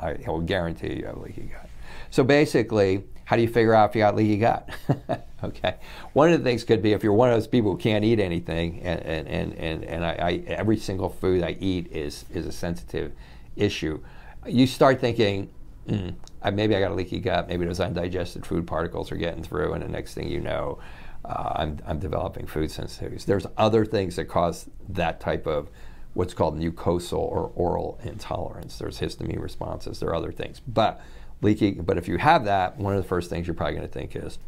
I 0.00 0.16
will 0.26 0.40
guarantee 0.40 0.94
you 0.94 1.06
have 1.06 1.18
leaky 1.18 1.50
gut. 1.52 1.68
So 2.10 2.22
basically, 2.22 3.04
how 3.24 3.36
do 3.36 3.42
you 3.42 3.48
figure 3.48 3.74
out 3.74 3.90
if 3.90 3.96
you 3.96 4.02
got 4.02 4.16
leaky 4.16 4.38
gut? 4.38 4.68
okay. 5.44 5.76
One 6.12 6.32
of 6.32 6.38
the 6.38 6.44
things 6.44 6.64
could 6.64 6.82
be 6.82 6.92
if 6.92 7.02
you're 7.02 7.12
one 7.12 7.28
of 7.28 7.34
those 7.34 7.48
people 7.48 7.72
who 7.72 7.78
can't 7.78 8.04
eat 8.04 8.20
anything, 8.20 8.80
and, 8.82 9.00
and, 9.00 9.54
and, 9.54 9.84
and, 9.84 10.04
I, 10.04 10.10
I, 10.12 10.42
every 10.46 10.76
single 10.76 11.08
food 11.08 11.42
I 11.42 11.56
eat 11.60 11.90
is, 11.90 12.24
is 12.32 12.46
a 12.46 12.52
sensitive 12.52 13.12
issue, 13.56 14.00
you 14.46 14.66
start 14.66 15.00
thinking, 15.00 15.50
mm, 15.88 16.14
maybe 16.52 16.76
I 16.76 16.80
got 16.80 16.92
a 16.92 16.94
leaky 16.94 17.18
gut, 17.18 17.48
maybe 17.48 17.64
those 17.64 17.80
undigested 17.80 18.46
food 18.46 18.66
particles 18.66 19.10
are 19.10 19.16
getting 19.16 19.42
through, 19.42 19.72
and 19.72 19.82
the 19.82 19.88
next 19.88 20.14
thing 20.14 20.28
you 20.28 20.40
know, 20.40 20.78
uh, 21.24 21.52
I'm, 21.56 21.78
I'm 21.86 21.98
developing 21.98 22.46
food 22.46 22.70
sensitivities. 22.70 23.24
There's 23.24 23.46
other 23.56 23.84
things 23.84 24.16
that 24.16 24.24
cause 24.26 24.68
that 24.88 25.20
type 25.20 25.46
of 25.46 25.68
what's 26.14 26.34
called 26.34 26.58
mucosal 26.58 27.18
or 27.18 27.50
oral 27.54 27.98
intolerance. 28.04 28.78
There's 28.78 29.00
histamine 29.00 29.40
responses, 29.40 30.00
there 30.00 30.10
are 30.10 30.14
other 30.14 30.32
things. 30.32 30.60
But 30.60 31.00
leaky. 31.42 31.72
But 31.72 31.98
if 31.98 32.08
you 32.08 32.16
have 32.16 32.44
that, 32.46 32.78
one 32.78 32.96
of 32.96 33.02
the 33.02 33.08
first 33.08 33.28
things 33.28 33.46
you're 33.46 33.54
probably 33.54 33.74
going 33.74 33.86
to 33.86 33.92
think 33.92 34.16
is, 34.16 34.38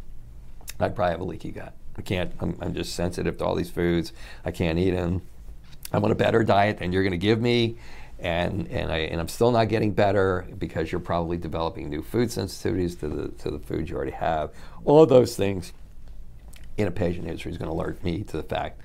I 0.80 0.88
probably 0.88 1.12
have 1.12 1.20
a 1.20 1.24
leaky 1.24 1.50
gut. 1.50 1.74
I 1.96 2.02
can't. 2.02 2.32
I'm, 2.40 2.56
I'm 2.60 2.74
just 2.74 2.94
sensitive 2.94 3.36
to 3.38 3.44
all 3.44 3.54
these 3.54 3.70
foods. 3.70 4.12
I 4.44 4.50
can't 4.50 4.78
eat 4.78 4.90
them. 4.90 5.22
I'm 5.92 6.04
on 6.04 6.10
a 6.10 6.16
better 6.16 6.42
diet 6.42 6.78
than 6.78 6.92
you're 6.92 7.02
going 7.02 7.12
to 7.12 7.18
give 7.18 7.40
me, 7.40 7.76
and 8.18 8.66
and 8.68 8.90
I 8.90 8.98
and 8.98 9.20
I'm 9.20 9.28
still 9.28 9.52
not 9.52 9.68
getting 9.68 9.92
better 9.92 10.46
because 10.58 10.90
you're 10.90 11.00
probably 11.00 11.36
developing 11.36 11.88
new 11.88 12.02
food 12.02 12.30
sensitivities 12.30 12.98
to 13.00 13.08
the 13.08 13.28
to 13.42 13.50
the 13.50 13.60
foods 13.60 13.90
you 13.90 13.96
already 13.96 14.12
have. 14.12 14.50
All 14.84 15.06
those 15.06 15.36
things 15.36 15.72
in 16.76 16.88
a 16.88 16.90
patient 16.90 17.28
history 17.28 17.52
is 17.52 17.58
going 17.58 17.70
to 17.70 17.74
alert 17.74 18.02
me 18.02 18.24
to 18.24 18.36
the 18.36 18.42
fact 18.42 18.80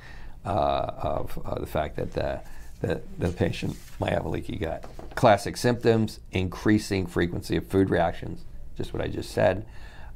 uh, 0.45 0.91
of 0.97 1.39
uh, 1.43 1.59
the 1.59 1.65
fact 1.65 1.95
that 1.95 2.13
the 2.13 2.41
that 2.81 3.03
the 3.19 3.29
patient 3.29 3.75
might 3.99 4.13
have 4.13 4.25
a 4.25 4.29
leaky 4.29 4.55
gut. 4.55 4.85
Classic 5.15 5.57
symptoms 5.57 6.19
increasing 6.31 7.05
frequency 7.05 7.57
of 7.57 7.67
food 7.67 7.89
reactions, 7.89 8.45
just 8.77 8.93
what 8.93 9.01
I 9.01 9.07
just 9.07 9.31
said. 9.31 9.65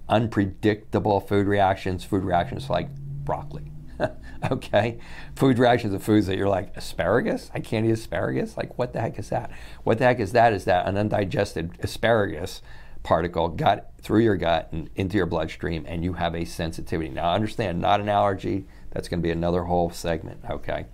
Unpredictable 0.08 1.20
food 1.20 1.48
reactions, 1.48 2.04
food 2.04 2.24
reactions 2.24 2.70
like 2.70 2.90
broccoli. 2.96 3.72
okay? 4.52 5.00
Food 5.36 5.60
reactions 5.60 5.94
of 5.94 6.04
foods 6.04 6.28
that 6.28 6.38
you're 6.38 6.50
like, 6.50 6.76
asparagus? 6.76 7.52
I 7.54 7.60
can't 7.60 7.86
eat 7.86 7.92
asparagus? 7.92 8.58
Like, 8.58 8.78
what 8.78 8.94
the 8.94 9.02
heck 9.02 9.20
is 9.20 9.30
that? 9.30 9.52
What 9.84 9.98
the 9.98 10.06
heck 10.06 10.20
is 10.20 10.32
that? 10.32 10.54
Is 10.54 10.66
that 10.66 10.88
an 10.88 10.98
undigested 10.98 11.78
asparagus 11.82 12.62
particle 13.04 13.50
got 13.50 13.88
through 14.02 14.22
your 14.22 14.38
gut 14.38 14.70
and 14.72 14.90
into 14.96 15.18
your 15.18 15.26
bloodstream, 15.26 15.86
and 15.88 16.04
you 16.04 16.14
have 16.14 16.36
a 16.36 16.46
sensitivity? 16.46 17.10
Now, 17.10 17.34
understand, 17.34 17.82
not 17.82 18.00
an 18.00 18.10
allergy. 18.10 18.66
That's 18.92 19.08
going 19.08 19.20
to 19.20 19.24
be 19.24 19.32
another 19.32 19.64
whole 19.64 19.90
segment, 19.90 20.42
okay? 20.50 20.86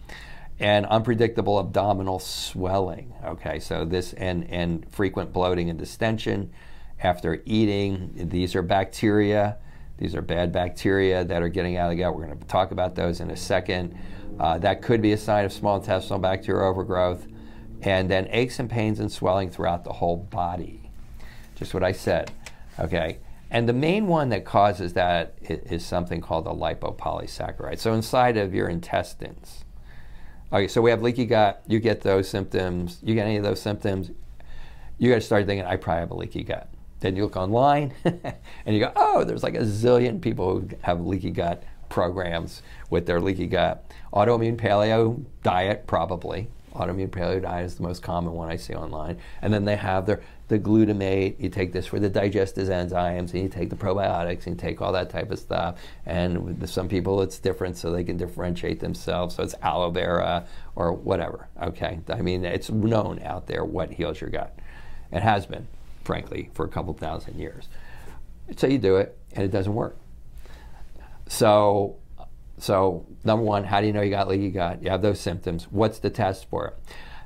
And 0.59 0.85
unpredictable 0.87 1.59
abdominal 1.59 2.19
swelling. 2.19 3.13
Okay, 3.23 3.59
so 3.59 3.85
this 3.85 4.13
and, 4.13 4.49
and 4.49 4.89
frequent 4.91 5.31
bloating 5.31 5.69
and 5.69 5.79
distension 5.79 6.51
after 6.99 7.41
eating. 7.45 8.11
These 8.15 8.55
are 8.55 8.61
bacteria. 8.61 9.57
These 9.97 10.15
are 10.15 10.21
bad 10.21 10.51
bacteria 10.51 11.23
that 11.25 11.41
are 11.41 11.49
getting 11.49 11.77
out 11.77 11.91
of 11.91 11.97
the 11.97 12.03
gut. 12.03 12.15
We're 12.15 12.25
going 12.25 12.39
to 12.39 12.45
talk 12.47 12.71
about 12.71 12.95
those 12.95 13.19
in 13.19 13.31
a 13.31 13.37
second. 13.37 13.97
Uh, 14.39 14.57
that 14.59 14.81
could 14.81 15.01
be 15.01 15.11
a 15.13 15.17
sign 15.17 15.45
of 15.45 15.51
small 15.51 15.77
intestinal 15.77 16.19
bacterial 16.19 16.67
overgrowth. 16.67 17.27
And 17.81 18.09
then 18.09 18.27
aches 18.31 18.59
and 18.59 18.69
pains 18.69 18.99
and 18.99 19.11
swelling 19.11 19.49
throughout 19.49 19.85
the 19.85 19.93
whole 19.93 20.17
body. 20.17 20.91
Just 21.55 21.73
what 21.73 21.83
I 21.83 21.93
said. 21.93 22.31
Okay. 22.77 23.19
And 23.51 23.67
the 23.67 23.73
main 23.73 24.07
one 24.07 24.29
that 24.29 24.45
causes 24.45 24.93
that 24.93 25.35
is 25.41 25.85
something 25.85 26.21
called 26.21 26.45
a 26.47 26.51
lipopolysaccharide. 26.51 27.79
So 27.79 27.93
inside 27.93 28.37
of 28.37 28.53
your 28.53 28.67
intestines, 28.67 29.65
Okay, 30.51 30.67
so 30.67 30.81
we 30.81 30.89
have 30.89 31.03
leaky 31.03 31.25
gut. 31.25 31.63
You 31.67 31.79
get 31.79 32.01
those 32.01 32.27
symptoms. 32.27 32.99
You 33.03 33.13
get 33.13 33.27
any 33.27 33.37
of 33.37 33.43
those 33.43 33.61
symptoms, 33.61 34.11
you 34.97 35.09
got 35.09 35.15
to 35.15 35.21
start 35.21 35.45
thinking, 35.45 35.65
I 35.65 35.77
probably 35.77 35.99
have 36.01 36.11
a 36.11 36.15
leaky 36.15 36.43
gut. 36.43 36.69
Then 36.99 37.15
you 37.15 37.23
look 37.23 37.37
online 37.37 37.93
and 38.03 38.75
you 38.75 38.79
go, 38.79 38.91
oh, 38.95 39.23
there's 39.23 39.43
like 39.43 39.55
a 39.55 39.61
zillion 39.61 40.19
people 40.19 40.59
who 40.59 40.69
have 40.81 41.01
leaky 41.01 41.31
gut 41.31 41.63
programs 41.87 42.61
with 42.89 43.05
their 43.05 43.21
leaky 43.21 43.47
gut. 43.47 43.89
Autoimmune 44.13 44.57
paleo 44.57 45.23
diet, 45.43 45.87
probably. 45.87 46.49
Autoimmune 46.73 47.09
paleo 47.09 47.41
diet 47.41 47.65
is 47.65 47.75
the 47.75 47.83
most 47.83 48.03
common 48.03 48.33
one 48.33 48.49
I 48.49 48.57
see 48.57 48.73
online. 48.73 49.17
And 49.41 49.53
then 49.53 49.65
they 49.65 49.77
have 49.77 50.05
their 50.05 50.21
the 50.49 50.59
glutamate. 50.59 51.39
You 51.39 51.49
take 51.49 51.71
this 51.71 51.85
for 51.85 51.99
the 51.99 52.09
digestive 52.09 52.67
enzymes, 52.67 53.33
and 53.33 53.43
you 53.43 53.49
take 53.49 53.69
the 53.69 53.75
probiotics, 53.75 54.45
and 54.45 54.55
you 54.55 54.55
take 54.55 54.81
all 54.81 54.91
that 54.91 55.09
type 55.09 55.31
of 55.31 55.39
stuff. 55.39 55.79
And 56.05 56.59
with 56.59 56.69
some 56.69 56.89
people, 56.89 57.21
it's 57.21 57.39
different, 57.39 57.77
so 57.77 57.91
they 57.91 58.03
can 58.03 58.17
differentiate 58.17 58.81
themselves. 58.81 59.35
So 59.35 59.43
it's 59.43 59.55
aloe 59.61 59.91
vera 59.91 60.45
or 60.75 60.91
whatever. 60.91 61.47
Okay, 61.61 61.99
I 62.09 62.21
mean 62.21 62.43
it's 62.43 62.69
known 62.69 63.21
out 63.23 63.47
there 63.47 63.63
what 63.63 63.91
heals 63.91 64.19
your 64.19 64.29
gut. 64.29 64.57
It 65.11 65.21
has 65.21 65.45
been, 65.45 65.67
frankly, 66.03 66.49
for 66.53 66.65
a 66.65 66.69
couple 66.69 66.93
thousand 66.93 67.39
years. 67.39 67.67
So 68.57 68.67
you 68.67 68.79
do 68.79 68.97
it, 68.97 69.17
and 69.33 69.45
it 69.45 69.51
doesn't 69.51 69.73
work. 69.73 69.97
So, 71.27 71.97
so 72.57 73.05
number 73.23 73.45
one, 73.45 73.63
how 73.63 73.81
do 73.81 73.87
you 73.87 73.93
know 73.93 74.01
you 74.01 74.09
got 74.09 74.27
leaky 74.27 74.49
gut? 74.49 74.81
You 74.83 74.89
have 74.89 75.03
those 75.03 75.19
symptoms. 75.19 75.67
What's 75.69 75.99
the 75.99 76.09
test 76.09 76.49
for 76.49 76.67
it? 76.67 76.77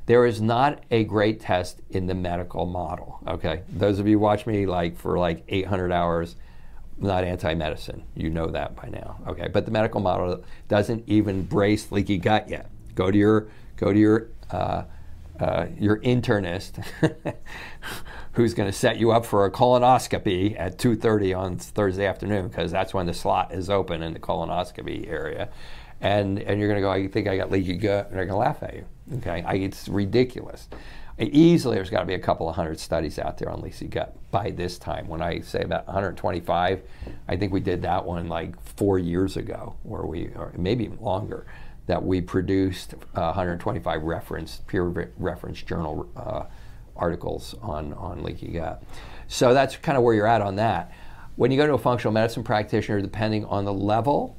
There 0.06 0.26
is 0.26 0.42
not 0.42 0.84
a 0.92 1.06
great 1.06 1.40
test 1.40 1.82
in 1.90 2.08
the 2.08 2.14
medical 2.14 2.66
model. 2.66 3.20
Okay, 3.28 3.64
those 3.70 4.00
of 4.00 4.08
you 4.08 4.20
watch 4.20 4.46
me 4.46 4.66
like 4.66 4.98
for 4.98 5.18
like 5.18 5.44
800 5.48 5.92
hours, 5.92 6.36
not 6.98 7.24
anti-medicine. 7.24 8.04
You 8.16 8.30
know 8.30 8.48
that 8.48 8.76
by 8.76 8.90
now. 8.90 9.18
Okay, 9.28 9.48
but 9.48 9.66
the 9.66 9.72
medical 9.72 10.02
model 10.02 10.44
doesn't 10.68 11.04
even 11.08 11.44
brace 11.44 11.92
leaky 11.92 12.18
gut 12.18 12.50
yet. 12.50 12.70
Go 12.96 13.12
to 13.12 13.18
your 13.18 13.48
go 13.78 13.94
to 13.94 14.00
your 14.00 14.28
uh, 14.52 14.84
uh, 15.40 15.68
your 15.80 15.98
internist 16.00 16.84
who's 18.34 18.54
going 18.54 18.70
to 18.70 18.78
set 18.78 18.98
you 18.98 19.12
up 19.12 19.26
for 19.26 19.46
a 19.46 19.52
colonoscopy 19.52 20.56
at 20.60 20.78
2.30 20.78 21.38
on 21.38 21.58
thursday 21.58 22.06
afternoon 22.06 22.48
because 22.48 22.72
that's 22.72 22.94
when 22.94 23.08
the 23.08 23.14
slot 23.14 23.52
is 23.52 23.70
open 23.70 24.04
in 24.04 24.14
the 24.14 24.20
colonoscopy 24.20 25.08
area 25.10 25.50
and, 26.04 26.40
and 26.40 26.60
you're 26.60 26.70
going 26.70 26.78
to 26.78 26.82
go 26.82 26.92
i 26.92 27.08
think 27.08 27.28
i 27.28 27.36
got 27.36 27.50
leaky 27.50 27.76
gut 27.76 28.08
and 28.08 28.18
they're 28.18 28.26
going 28.26 28.36
to 28.36 28.40
laugh 28.40 28.62
at 28.62 28.76
you 28.76 28.86
okay 29.18 29.44
I, 29.46 29.56
it's 29.56 29.88
ridiculous 29.88 30.70
easily 31.20 31.76
there's 31.76 31.90
got 31.90 32.00
to 32.00 32.06
be 32.06 32.16
a 32.16 32.20
couple 32.20 32.50
of 32.50 32.56
hundred 32.56 32.80
studies 32.80 33.20
out 33.20 33.38
there 33.38 33.50
on 33.50 33.62
leaky 33.62 33.88
gut 33.88 34.16
by 34.32 34.52
this 34.52 34.78
time 34.78 35.08
when 35.08 35.22
i 35.22 35.40
say 35.42 35.62
about 35.62 35.86
125 35.88 36.82
i 37.28 37.36
think 37.36 37.52
we 37.52 37.60
did 37.60 37.82
that 37.84 38.06
one 38.06 38.28
like 38.28 38.60
four 38.76 39.00
years 39.00 39.38
ago 39.38 39.76
or 39.86 40.06
we 40.06 40.28
or 40.36 40.54
maybe 40.58 40.86
even 40.86 41.00
longer 41.00 41.46
that 41.86 42.04
we 42.04 42.22
produced 42.22 42.94
uh, 43.16 43.34
125 43.34 44.04
reference 44.04 44.62
peer 44.68 45.12
reference 45.18 45.62
journal 45.62 46.10
uh, 46.16 46.44
articles 46.96 47.56
on, 47.62 47.94
on 47.94 48.24
leaky 48.24 48.48
gut. 48.48 48.84
So 49.28 49.54
that's 49.54 49.76
kind 49.78 49.98
of 49.98 50.04
where 50.04 50.14
you're 50.14 50.28
at 50.28 50.42
on 50.42 50.56
that. 50.58 50.92
When 51.36 51.52
you 51.52 51.58
go 51.58 51.66
to 51.66 51.74
a 51.74 51.80
functional 51.80 52.14
medicine 52.14 52.44
practitioner, 52.44 53.02
depending 53.02 53.46
on 53.46 53.66
the 53.66 53.74
level 53.74 54.38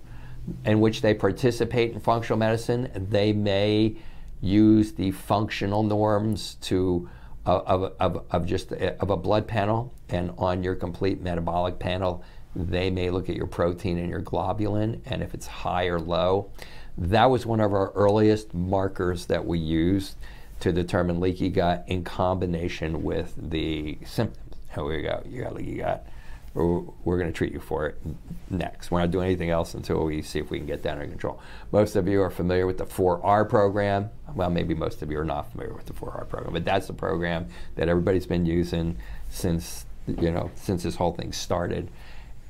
in 0.65 0.81
which 0.81 1.01
they 1.01 1.15
participate 1.15 1.93
in 1.93 2.01
functional 2.01 2.39
medicine, 2.39 2.91
they 2.95 3.33
may 3.33 3.97
use 4.41 4.93
the 4.93 5.11
functional 5.11 5.83
norms 5.83 6.57
to 6.57 7.09
uh, 7.47 7.61
of, 7.67 7.93
of, 8.01 8.25
of 8.31 8.47
just 8.47 8.73
a, 8.73 8.99
of 9.01 9.11
a 9.11 9.17
blood 9.17 9.47
panel 9.47 9.93
and 10.09 10.33
on 10.39 10.63
your 10.63 10.75
complete 10.75 11.21
metabolic 11.21 11.79
panel 11.79 12.23
they 12.57 12.89
may 12.91 13.11
look 13.11 13.29
at 13.29 13.37
your 13.37 13.47
protein 13.47 13.99
and 13.99 14.09
your 14.09 14.23
globulin 14.23 14.99
and 15.07 15.23
if 15.23 15.35
it's 15.35 15.47
high 15.47 15.85
or 15.85 15.99
low 15.99 16.51
that 16.97 17.29
was 17.29 17.45
one 17.45 17.61
of 17.61 17.73
our 17.73 17.91
earliest 17.93 18.55
markers 18.55 19.27
that 19.27 19.45
we 19.45 19.59
used 19.59 20.17
to 20.61 20.73
determine 20.73 21.21
leaky 21.21 21.49
gut 21.49 21.85
in 21.89 22.05
combination 22.05 23.03
with 23.03 23.35
the 23.37 23.99
symptoms. 24.07 24.57
Here 24.75 24.85
we 24.85 25.03
go, 25.03 25.23
you 25.27 25.43
got 25.43 25.55
leaky 25.55 25.77
gut. 25.77 26.07
We're, 26.55 27.19
going 27.19 27.27
to 27.27 27.33
treat 27.33 27.53
you 27.53 27.59
for 27.59 27.87
it 27.87 28.01
next. 28.49 28.93
We're 28.93 29.01
not 29.01 29.11
doing 29.11 29.27
anything 29.27 29.51
else 29.51 29.75
until 29.75 30.05
we 30.05 30.23
see 30.23 30.39
if 30.39 30.51
we 30.51 30.59
can 30.59 30.69
get 30.69 30.85
that 30.85 30.93
under 30.93 31.09
control. 31.09 31.41
Most 31.73 31.97
of 31.97 32.07
you 32.07 32.23
are 32.23 32.31
familiar 32.31 32.65
with 32.65 32.79
the 32.79 32.87
4R 32.87 33.49
program. 33.49 34.11
Well, 34.37 34.51
maybe 34.51 34.73
most 34.73 35.03
of 35.03 35.11
you 35.11 35.19
are 35.19 35.25
not 35.25 35.51
familiar 35.51 35.75
with 35.75 35.87
the 35.87 35.95
4R 35.95 36.29
program, 36.29 36.53
but 36.53 36.65
that's 36.65 36.87
the 36.87 36.93
program 36.93 37.49
that 37.75 37.89
everybody's 37.89 38.27
been 38.27 38.47
using 38.47 38.97
since 39.31 39.85
you 40.07 40.31
know 40.31 40.51
since 40.55 40.83
this 40.83 40.97
whole 40.97 41.13
thing 41.13 41.33
started 41.33 41.89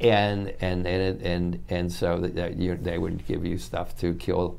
and 0.01 0.53
and 0.61 0.87
and 0.87 1.23
and, 1.23 1.63
and 1.69 1.93
so 1.93 2.19
that 2.19 2.57
you, 2.57 2.77
they 2.77 2.99
would 2.99 3.27
give 3.27 3.45
you 3.45 3.59
stuff 3.59 3.97
to 3.99 4.15
kill. 4.15 4.59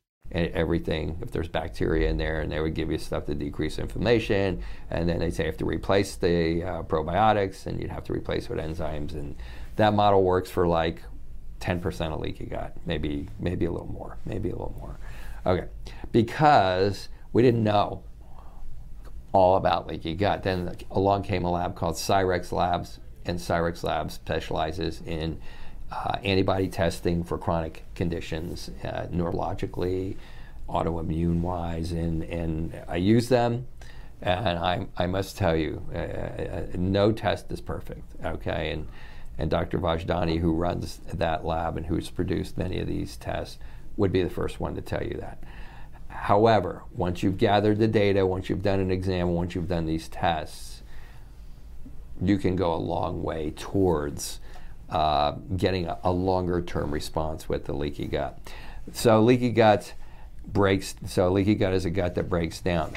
And 0.33 0.51
everything, 0.53 1.17
if 1.21 1.31
there's 1.31 1.49
bacteria 1.49 2.09
in 2.09 2.17
there, 2.17 2.39
and 2.39 2.51
they 2.51 2.61
would 2.61 2.73
give 2.73 2.89
you 2.89 2.97
stuff 2.97 3.25
to 3.25 3.35
decrease 3.35 3.79
inflammation, 3.79 4.63
and 4.89 5.09
then 5.09 5.19
they'd 5.19 5.33
say 5.33 5.43
you 5.43 5.47
have 5.47 5.57
to 5.57 5.65
replace 5.65 6.15
the 6.15 6.63
uh, 6.63 6.83
probiotics, 6.83 7.65
and 7.65 7.81
you'd 7.81 7.91
have 7.91 8.05
to 8.05 8.13
replace 8.13 8.47
with 8.47 8.57
enzymes, 8.57 9.11
and 9.11 9.35
that 9.75 9.93
model 9.93 10.23
works 10.23 10.49
for 10.49 10.67
like 10.67 11.01
10% 11.59 12.13
of 12.13 12.19
leaky 12.19 12.45
gut, 12.45 12.75
maybe 12.85 13.27
maybe 13.39 13.65
a 13.65 13.71
little 13.71 13.91
more, 13.91 14.17
maybe 14.25 14.49
a 14.49 14.53
little 14.53 14.75
more. 14.79 14.97
Okay, 15.45 15.67
because 16.11 17.09
we 17.33 17.41
didn't 17.41 17.63
know 17.63 18.03
all 19.31 19.55
about 19.57 19.87
leaky 19.87 20.13
gut. 20.13 20.43
Then 20.43 20.75
along 20.91 21.23
came 21.23 21.45
a 21.45 21.51
lab 21.51 21.75
called 21.75 21.95
Cyrex 21.95 22.51
Labs, 22.51 22.99
and 23.25 23.39
Cyrex 23.39 23.83
Labs 23.83 24.15
specializes 24.15 25.01
in 25.05 25.39
uh, 25.91 26.17
antibody 26.23 26.67
testing 26.67 27.23
for 27.23 27.37
chronic 27.37 27.83
conditions, 27.95 28.71
uh, 28.83 29.07
neurologically, 29.11 30.15
autoimmune 30.69 31.41
wise, 31.41 31.91
and, 31.91 32.23
and 32.23 32.73
I 32.87 32.95
use 32.95 33.29
them. 33.29 33.67
And 34.21 34.59
I, 34.59 34.85
I 34.97 35.07
must 35.07 35.35
tell 35.35 35.55
you, 35.55 35.83
uh, 35.93 35.97
uh, 35.97 36.65
no 36.75 37.11
test 37.11 37.51
is 37.51 37.59
perfect, 37.59 38.03
okay? 38.23 38.71
And, 38.71 38.87
and 39.39 39.49
Dr. 39.49 39.79
Vojdani, 39.79 40.39
who 40.39 40.53
runs 40.53 40.99
that 41.13 41.43
lab 41.43 41.75
and 41.75 41.87
who's 41.87 42.09
produced 42.11 42.57
many 42.57 42.79
of 42.79 42.87
these 42.87 43.17
tests, 43.17 43.57
would 43.97 44.11
be 44.11 44.21
the 44.21 44.29
first 44.29 44.59
one 44.59 44.75
to 44.75 44.81
tell 44.81 45.03
you 45.03 45.17
that. 45.19 45.43
However, 46.07 46.83
once 46.93 47.23
you've 47.23 47.39
gathered 47.39 47.79
the 47.79 47.87
data, 47.87 48.25
once 48.25 48.47
you've 48.47 48.61
done 48.61 48.79
an 48.79 48.91
exam, 48.91 49.29
once 49.29 49.55
you've 49.55 49.67
done 49.67 49.87
these 49.87 50.07
tests, 50.07 50.83
you 52.21 52.37
can 52.37 52.55
go 52.55 52.73
a 52.73 52.77
long 52.77 53.23
way 53.23 53.53
towards 53.55 54.39
uh, 54.91 55.31
getting 55.55 55.87
a, 55.87 55.97
a 56.03 56.11
longer 56.11 56.61
term 56.61 56.91
response 56.91 57.49
with 57.49 57.65
the 57.65 57.73
leaky 57.73 58.07
gut. 58.07 58.37
So, 58.93 59.21
leaky 59.21 59.49
gut 59.49 59.93
breaks, 60.45 60.95
so 61.05 61.31
leaky 61.31 61.55
gut 61.55 61.73
is 61.73 61.85
a 61.85 61.89
gut 61.89 62.15
that 62.15 62.29
breaks 62.29 62.59
down. 62.61 62.93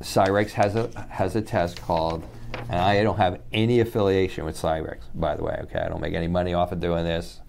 Cyrex 0.00 0.50
has 0.52 0.76
a, 0.76 1.06
has 1.10 1.34
a 1.34 1.42
test 1.42 1.80
called, 1.80 2.24
and 2.68 2.80
I 2.80 3.02
don't 3.02 3.16
have 3.16 3.40
any 3.52 3.80
affiliation 3.80 4.44
with 4.44 4.56
Cyrex, 4.56 5.00
by 5.14 5.34
the 5.34 5.42
way, 5.42 5.58
okay? 5.64 5.80
I 5.80 5.88
don't 5.88 6.00
make 6.00 6.14
any 6.14 6.28
money 6.28 6.54
off 6.54 6.72
of 6.72 6.80
doing 6.80 7.04
this. 7.04 7.40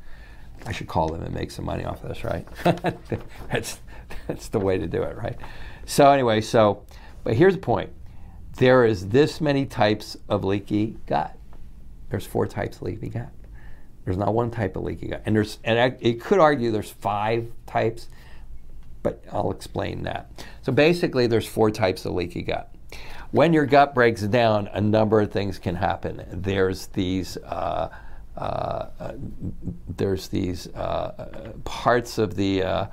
I 0.65 0.71
should 0.71 0.87
call 0.87 1.09
them 1.09 1.21
and 1.21 1.33
make 1.33 1.51
some 1.51 1.65
money 1.65 1.83
off 1.83 2.01
of 2.03 2.09
this, 2.09 2.23
right? 2.23 2.47
that's, 3.51 3.79
that's 4.27 4.47
the 4.47 4.59
way 4.59 4.77
to 4.77 4.87
do 4.87 5.03
it, 5.03 5.17
right? 5.17 5.35
So 5.85 6.09
anyway, 6.11 6.41
so 6.41 6.83
but 7.25 7.35
here's 7.35 7.55
the 7.55 7.61
point: 7.61 7.91
there 8.57 8.85
is 8.85 9.09
this 9.09 9.41
many 9.41 9.65
types 9.65 10.15
of 10.29 10.43
leaky 10.43 10.97
gut. 11.07 11.35
There's 12.09 12.25
four 12.25 12.47
types 12.47 12.77
of 12.77 12.83
leaky 12.83 13.09
gut. 13.09 13.29
There's 14.03 14.17
not 14.17 14.33
one 14.33 14.51
type 14.51 14.75
of 14.75 14.83
leaky 14.83 15.07
gut, 15.07 15.23
and 15.25 15.35
there's 15.35 15.59
and 15.63 15.79
I, 15.79 15.97
it 15.99 16.21
could 16.21 16.39
argue 16.39 16.71
there's 16.71 16.91
five 16.91 17.51
types, 17.65 18.07
but 19.01 19.23
I'll 19.31 19.51
explain 19.51 20.03
that. 20.03 20.31
So 20.61 20.71
basically, 20.71 21.27
there's 21.27 21.47
four 21.47 21.71
types 21.71 22.05
of 22.05 22.13
leaky 22.13 22.43
gut. 22.43 22.71
When 23.31 23.51
your 23.51 23.65
gut 23.65 23.95
breaks 23.95 24.21
down, 24.21 24.69
a 24.73 24.79
number 24.79 25.21
of 25.21 25.31
things 25.31 25.57
can 25.59 25.75
happen. 25.75 26.23
There's 26.31 26.87
these. 26.87 27.37
Uh, 27.37 27.89
uh, 28.37 28.89
uh, 28.99 29.13
there's 29.95 30.27
these 30.27 30.67
uh, 30.75 31.53
parts 31.63 32.17
of 32.17 32.35
the 32.35 32.63
uh, 32.63 32.87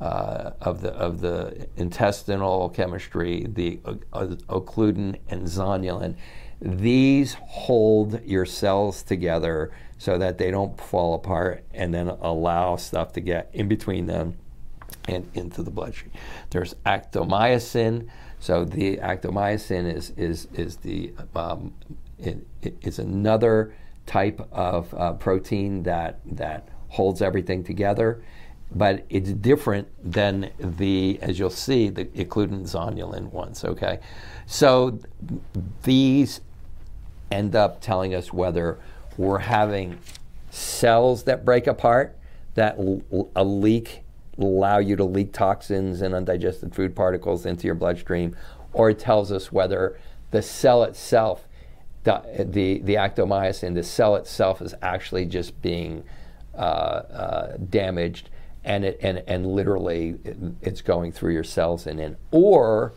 uh, 0.00 0.52
of 0.60 0.80
the 0.80 0.90
of 0.92 1.20
the 1.20 1.68
intestinal 1.76 2.70
chemistry, 2.70 3.46
the 3.48 3.78
occludin 4.14 5.18
and 5.28 5.46
zonulin. 5.46 6.16
These 6.60 7.34
hold 7.34 8.22
your 8.24 8.46
cells 8.46 9.02
together 9.02 9.72
so 9.98 10.18
that 10.18 10.38
they 10.38 10.50
don't 10.50 10.78
fall 10.80 11.14
apart, 11.14 11.64
and 11.72 11.92
then 11.92 12.08
allow 12.08 12.76
stuff 12.76 13.12
to 13.14 13.20
get 13.20 13.50
in 13.52 13.68
between 13.68 14.06
them 14.06 14.36
and 15.08 15.28
into 15.34 15.62
the 15.62 15.70
bloodstream. 15.70 16.12
There's 16.50 16.74
actomyosin. 16.84 18.08
So 18.40 18.64
the 18.64 18.98
actomyosin 18.98 19.92
is 19.92 20.10
is 20.16 20.48
is 20.52 20.76
the 20.76 21.14
um, 21.34 21.72
it, 22.18 22.46
it, 22.62 22.76
it's 22.82 22.98
another 22.98 23.74
type 24.04 24.46
of 24.52 24.92
uh, 24.94 25.12
protein 25.14 25.82
that 25.84 26.20
that 26.26 26.68
holds 26.88 27.22
everything 27.22 27.64
together, 27.64 28.22
but 28.70 29.04
it's 29.08 29.32
different 29.32 29.88
than 30.02 30.50
the, 30.58 31.18
as 31.20 31.38
you'll 31.38 31.50
see, 31.50 31.88
the 31.88 32.04
occludin 32.04 32.62
zonulin 32.62 33.30
ones. 33.32 33.64
Okay, 33.64 34.00
so 34.46 34.98
these 35.82 36.40
end 37.30 37.56
up 37.56 37.80
telling 37.80 38.14
us 38.14 38.32
whether 38.32 38.78
we're 39.16 39.38
having 39.38 39.98
cells 40.50 41.24
that 41.24 41.44
break 41.44 41.66
apart 41.66 42.16
that 42.54 42.78
l- 42.78 43.28
a 43.36 43.44
leak 43.44 44.02
allow 44.38 44.78
you 44.78 44.96
to 44.96 45.04
leak 45.04 45.32
toxins 45.32 46.02
and 46.02 46.14
undigested 46.14 46.74
food 46.74 46.94
particles 46.94 47.46
into 47.46 47.66
your 47.66 47.74
bloodstream, 47.74 48.36
or 48.72 48.90
it 48.90 48.98
tells 48.98 49.32
us 49.32 49.50
whether 49.50 49.98
the 50.30 50.42
cell 50.42 50.82
itself, 50.82 51.46
the, 52.04 52.22
the, 52.38 52.78
the 52.80 52.94
actomyosin, 52.94 53.74
the 53.74 53.82
cell 53.82 54.16
itself 54.16 54.60
is 54.60 54.74
actually 54.82 55.24
just 55.24 55.60
being 55.62 56.04
uh, 56.54 56.58
uh, 56.58 57.56
damaged 57.70 58.28
and, 58.64 58.84
it, 58.84 58.98
and, 59.00 59.22
and 59.26 59.46
literally 59.46 60.18
it, 60.24 60.36
it's 60.60 60.82
going 60.82 61.12
through 61.12 61.32
your 61.32 61.44
cells 61.44 61.86
and 61.86 62.00
in, 62.00 62.16
or, 62.30 62.92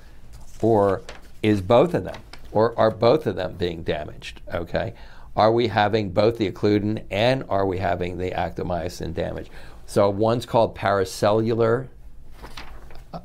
or 0.61 1.01
is 1.41 1.61
both 1.61 1.93
of 1.93 2.03
them, 2.03 2.19
or 2.51 2.77
are 2.77 2.91
both 2.91 3.27
of 3.27 3.35
them 3.35 3.55
being 3.55 3.83
damaged, 3.83 4.41
okay? 4.53 4.93
Are 5.35 5.51
we 5.51 5.67
having 5.67 6.11
both 6.11 6.37
the 6.37 6.51
occludin 6.51 7.03
and 7.11 7.43
are 7.49 7.65
we 7.65 7.77
having 7.77 8.17
the 8.17 8.31
actomyosin 8.31 9.13
damage? 9.13 9.49
So 9.85 10.09
one's 10.09 10.45
called 10.45 10.75
paracellular 10.75 11.87
uh, 13.13 13.19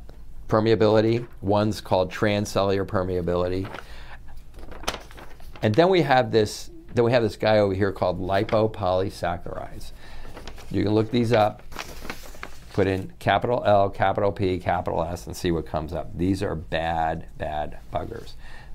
permeability, 0.49 1.27
one's 1.41 1.81
called 1.81 2.13
transcellular 2.13 2.87
permeability. 2.87 3.69
And 5.63 5.75
then 5.75 5.89
we 5.89 6.03
have 6.03 6.31
this 6.31 6.71
then 6.95 7.05
we 7.05 7.11
have 7.11 7.25
this 7.25 7.37
guy 7.37 7.59
over 7.59 7.75
here 7.75 7.91
called 7.91 8.21
lipopolysaccharides. 8.21 9.91
You 10.71 10.85
can 10.85 10.93
look 10.95 11.11
these 11.11 11.33
up, 11.33 11.63
put 12.73 12.87
in 12.87 13.13
capital 13.19 13.65
L, 13.67 13.91
capital 13.91 14.31
P, 14.31 14.59
capital 14.59 15.03
S, 15.03 15.27
and 15.27 15.37
see 15.37 15.51
what 15.51 15.67
comes 15.67 15.93
up. 15.93 16.17
These 16.17 16.43
are 16.43 16.55
bad, 16.55 17.27
bad 17.37 17.79
buggers. 17.93 18.35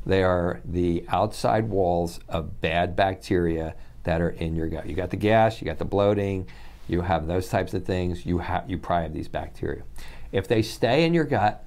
They 0.09 0.23
are 0.23 0.61
the 0.65 1.05
outside 1.07 1.69
walls 1.69 2.19
of 2.27 2.61
bad 2.61 2.95
bacteria 2.95 3.75
that 4.03 4.21
are 4.21 4.29
in 4.29 4.55
your 4.55 4.67
gut. 4.67 4.87
You 4.87 4.95
got 4.95 5.11
the 5.11 5.17
gas, 5.17 5.61
you 5.61 5.65
got 5.65 5.77
the 5.77 5.85
bloating, 5.85 6.47
you 6.87 7.01
have 7.01 7.27
those 7.27 7.47
types 7.47 7.73
of 7.75 7.85
things. 7.85 8.25
You 8.25 8.39
have 8.39 8.69
you 8.69 8.77
probably 8.77 9.03
have 9.03 9.13
these 9.13 9.27
bacteria. 9.27 9.83
If 10.31 10.47
they 10.47 10.63
stay 10.63 11.05
in 11.05 11.13
your 11.13 11.23
gut, 11.23 11.65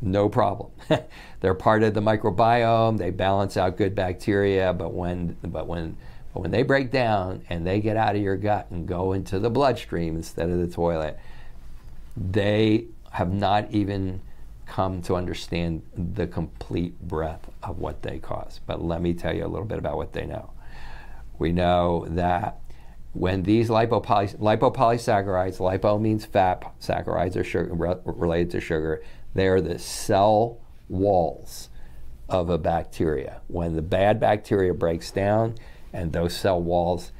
no 0.00 0.28
problem. 0.28 0.70
They're 1.40 1.54
part 1.54 1.82
of 1.82 1.94
the 1.94 2.00
microbiome. 2.00 2.98
They 2.98 3.10
balance 3.10 3.56
out 3.56 3.76
good 3.76 3.94
bacteria. 3.94 4.72
But 4.72 4.94
when 4.94 5.36
but 5.42 5.66
when 5.66 5.96
but 6.32 6.40
when 6.40 6.52
they 6.52 6.62
break 6.62 6.92
down 6.92 7.42
and 7.50 7.66
they 7.66 7.80
get 7.80 7.96
out 7.96 8.14
of 8.14 8.22
your 8.22 8.36
gut 8.36 8.68
and 8.70 8.86
go 8.86 9.12
into 9.12 9.40
the 9.40 9.50
bloodstream 9.50 10.14
instead 10.14 10.48
of 10.48 10.58
the 10.58 10.68
toilet, 10.68 11.18
they 12.16 12.86
have 13.10 13.32
not 13.32 13.70
even 13.72 14.20
come 14.70 15.02
to 15.02 15.16
understand 15.16 15.82
the 15.96 16.28
complete 16.28 16.96
breadth 17.00 17.50
of 17.60 17.80
what 17.80 18.02
they 18.02 18.20
cause. 18.20 18.60
But 18.66 18.80
let 18.80 19.02
me 19.02 19.14
tell 19.14 19.34
you 19.34 19.44
a 19.44 19.48
little 19.48 19.66
bit 19.66 19.78
about 19.78 19.96
what 19.96 20.12
they 20.12 20.24
know. 20.24 20.52
We 21.40 21.50
know 21.50 22.06
that 22.10 22.60
when 23.12 23.42
these 23.42 23.68
lipopoly- 23.68 24.38
lipopolysaccharides, 24.38 25.58
lipo 25.58 26.00
means 26.00 26.24
fat, 26.24 26.72
saccharides 26.80 27.34
are 27.34 27.42
sugar, 27.42 27.74
re- 27.74 27.96
related 28.04 28.50
to 28.52 28.60
sugar, 28.60 29.02
they 29.34 29.48
are 29.48 29.60
the 29.60 29.80
cell 29.80 30.60
walls 30.88 31.68
of 32.28 32.48
a 32.48 32.56
bacteria. 32.56 33.40
When 33.48 33.74
the 33.74 33.82
bad 33.82 34.20
bacteria 34.20 34.72
breaks 34.72 35.10
down 35.10 35.56
and 35.92 36.12
those 36.12 36.36
cell 36.36 36.62
walls 36.62 37.10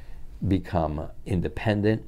become 0.47 1.09
independent 1.25 2.05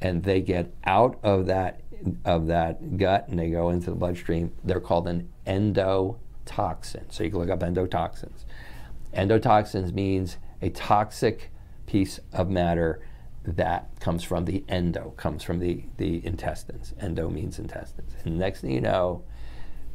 and 0.00 0.22
they 0.22 0.40
get 0.40 0.72
out 0.84 1.18
of 1.24 1.46
that 1.46 1.80
of 2.24 2.46
that 2.46 2.96
gut 2.96 3.28
and 3.28 3.38
they 3.38 3.50
go 3.50 3.70
into 3.70 3.90
the 3.90 3.96
bloodstream, 3.96 4.52
they're 4.64 4.80
called 4.80 5.08
an 5.08 5.28
endotoxin. 5.46 7.12
So 7.12 7.24
you 7.24 7.30
can 7.30 7.38
look 7.40 7.50
up 7.50 7.60
endotoxins. 7.60 8.44
Endotoxins 9.14 9.92
means 9.92 10.38
a 10.60 10.70
toxic 10.70 11.50
piece 11.86 12.20
of 12.32 12.50
matter 12.50 13.00
that 13.44 13.88
comes 14.00 14.22
from 14.22 14.44
the 14.44 14.64
endo, 14.68 15.14
comes 15.16 15.42
from 15.42 15.58
the, 15.58 15.84
the 15.96 16.24
intestines. 16.26 16.94
Endo 17.00 17.30
means 17.30 17.58
intestines. 17.58 18.12
And 18.24 18.38
next 18.38 18.60
thing 18.60 18.72
you 18.72 18.80
know, 18.80 19.24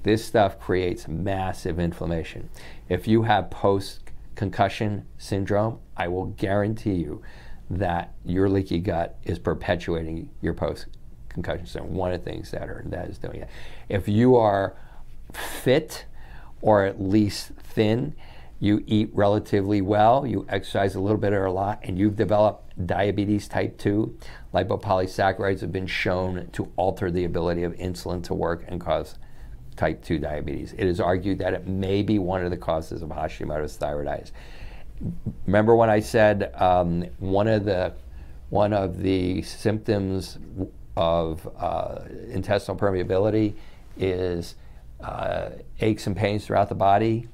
this 0.04 0.26
stuff 0.26 0.60
creates 0.60 1.08
massive 1.08 1.80
inflammation. 1.80 2.50
If 2.90 3.08
you 3.08 3.24
have 3.24 3.52
post 3.52 4.02
concussion 4.36 5.06
syndrome, 5.18 5.80
I 5.96 6.08
will 6.08 6.26
guarantee 6.26 6.96
you 6.96 7.22
that 7.70 8.14
your 8.26 8.50
leaky 8.50 8.80
gut 8.80 9.18
is 9.24 9.40
perpetuating 9.40 10.30
your 10.42 10.54
post 10.54 10.88
concussion 11.34 11.66
syndrome. 11.66 11.96
One 11.96 12.12
of 12.12 12.24
the 12.24 12.32
things 12.32 12.52
that 12.52 12.70
are 12.70 12.84
that 12.88 13.10
is 13.10 13.18
doing 13.18 13.42
it. 13.42 13.50
If 13.90 14.08
you 14.08 14.36
are 14.36 14.76
fit 15.34 16.06
or 16.62 16.86
at 16.86 17.02
least 17.02 17.52
thin, 17.58 18.16
you 18.60 18.82
eat 18.88 19.10
relatively 19.12 19.82
well, 19.82 20.26
you 20.26 20.46
exercise 20.48 20.96
a 20.96 21.00
little 21.00 21.18
bit 21.18 21.34
or 21.34 21.46
a 21.46 21.52
lot, 21.52 21.80
and 21.84 22.00
you've 22.00 22.16
developed 22.16 22.88
diabetes 22.88 23.48
type 23.50 23.78
2, 23.78 24.18
lipopolysaccharides 24.54 25.60
have 25.60 25.74
been 25.74 25.86
shown 25.86 26.48
to 26.54 26.72
alter 26.78 27.12
the 27.12 27.26
ability 27.26 27.64
of 27.64 27.74
insulin 27.74 28.24
to 28.24 28.34
work 28.34 28.64
and 28.70 28.80
cause 28.80 29.16
type 29.76 30.02
2 30.04 30.18
diabetes. 30.18 30.74
It 30.78 30.88
is 30.88 31.02
argued 31.02 31.40
that 31.40 31.54
it 31.54 31.68
may 31.68 32.04
be 32.04 32.20
one 32.20 32.46
of 32.46 32.52
the 32.52 32.58
causes 32.58 33.02
of 33.02 33.10
Hashimoto's 33.10 33.78
thyroiditis. 33.78 34.32
Remember 35.46 35.76
when 35.76 35.90
I 35.90 36.00
said 36.00 36.54
um, 36.56 37.04
one 37.20 37.48
of 37.48 37.66
the 37.66 37.94
one 38.50 38.72
of 38.72 39.00
the 39.00 39.42
symptoms 39.42 40.38
of 40.96 41.48
uh, 41.58 42.00
intestinal 42.30 42.78
permeability 42.78 43.54
is 43.98 44.56
uh, 45.02 45.50
aches 45.80 46.08
and 46.08 46.16
pains 46.16 46.46
throughout 46.46 46.70
the 46.70 46.76
body? 46.76 47.28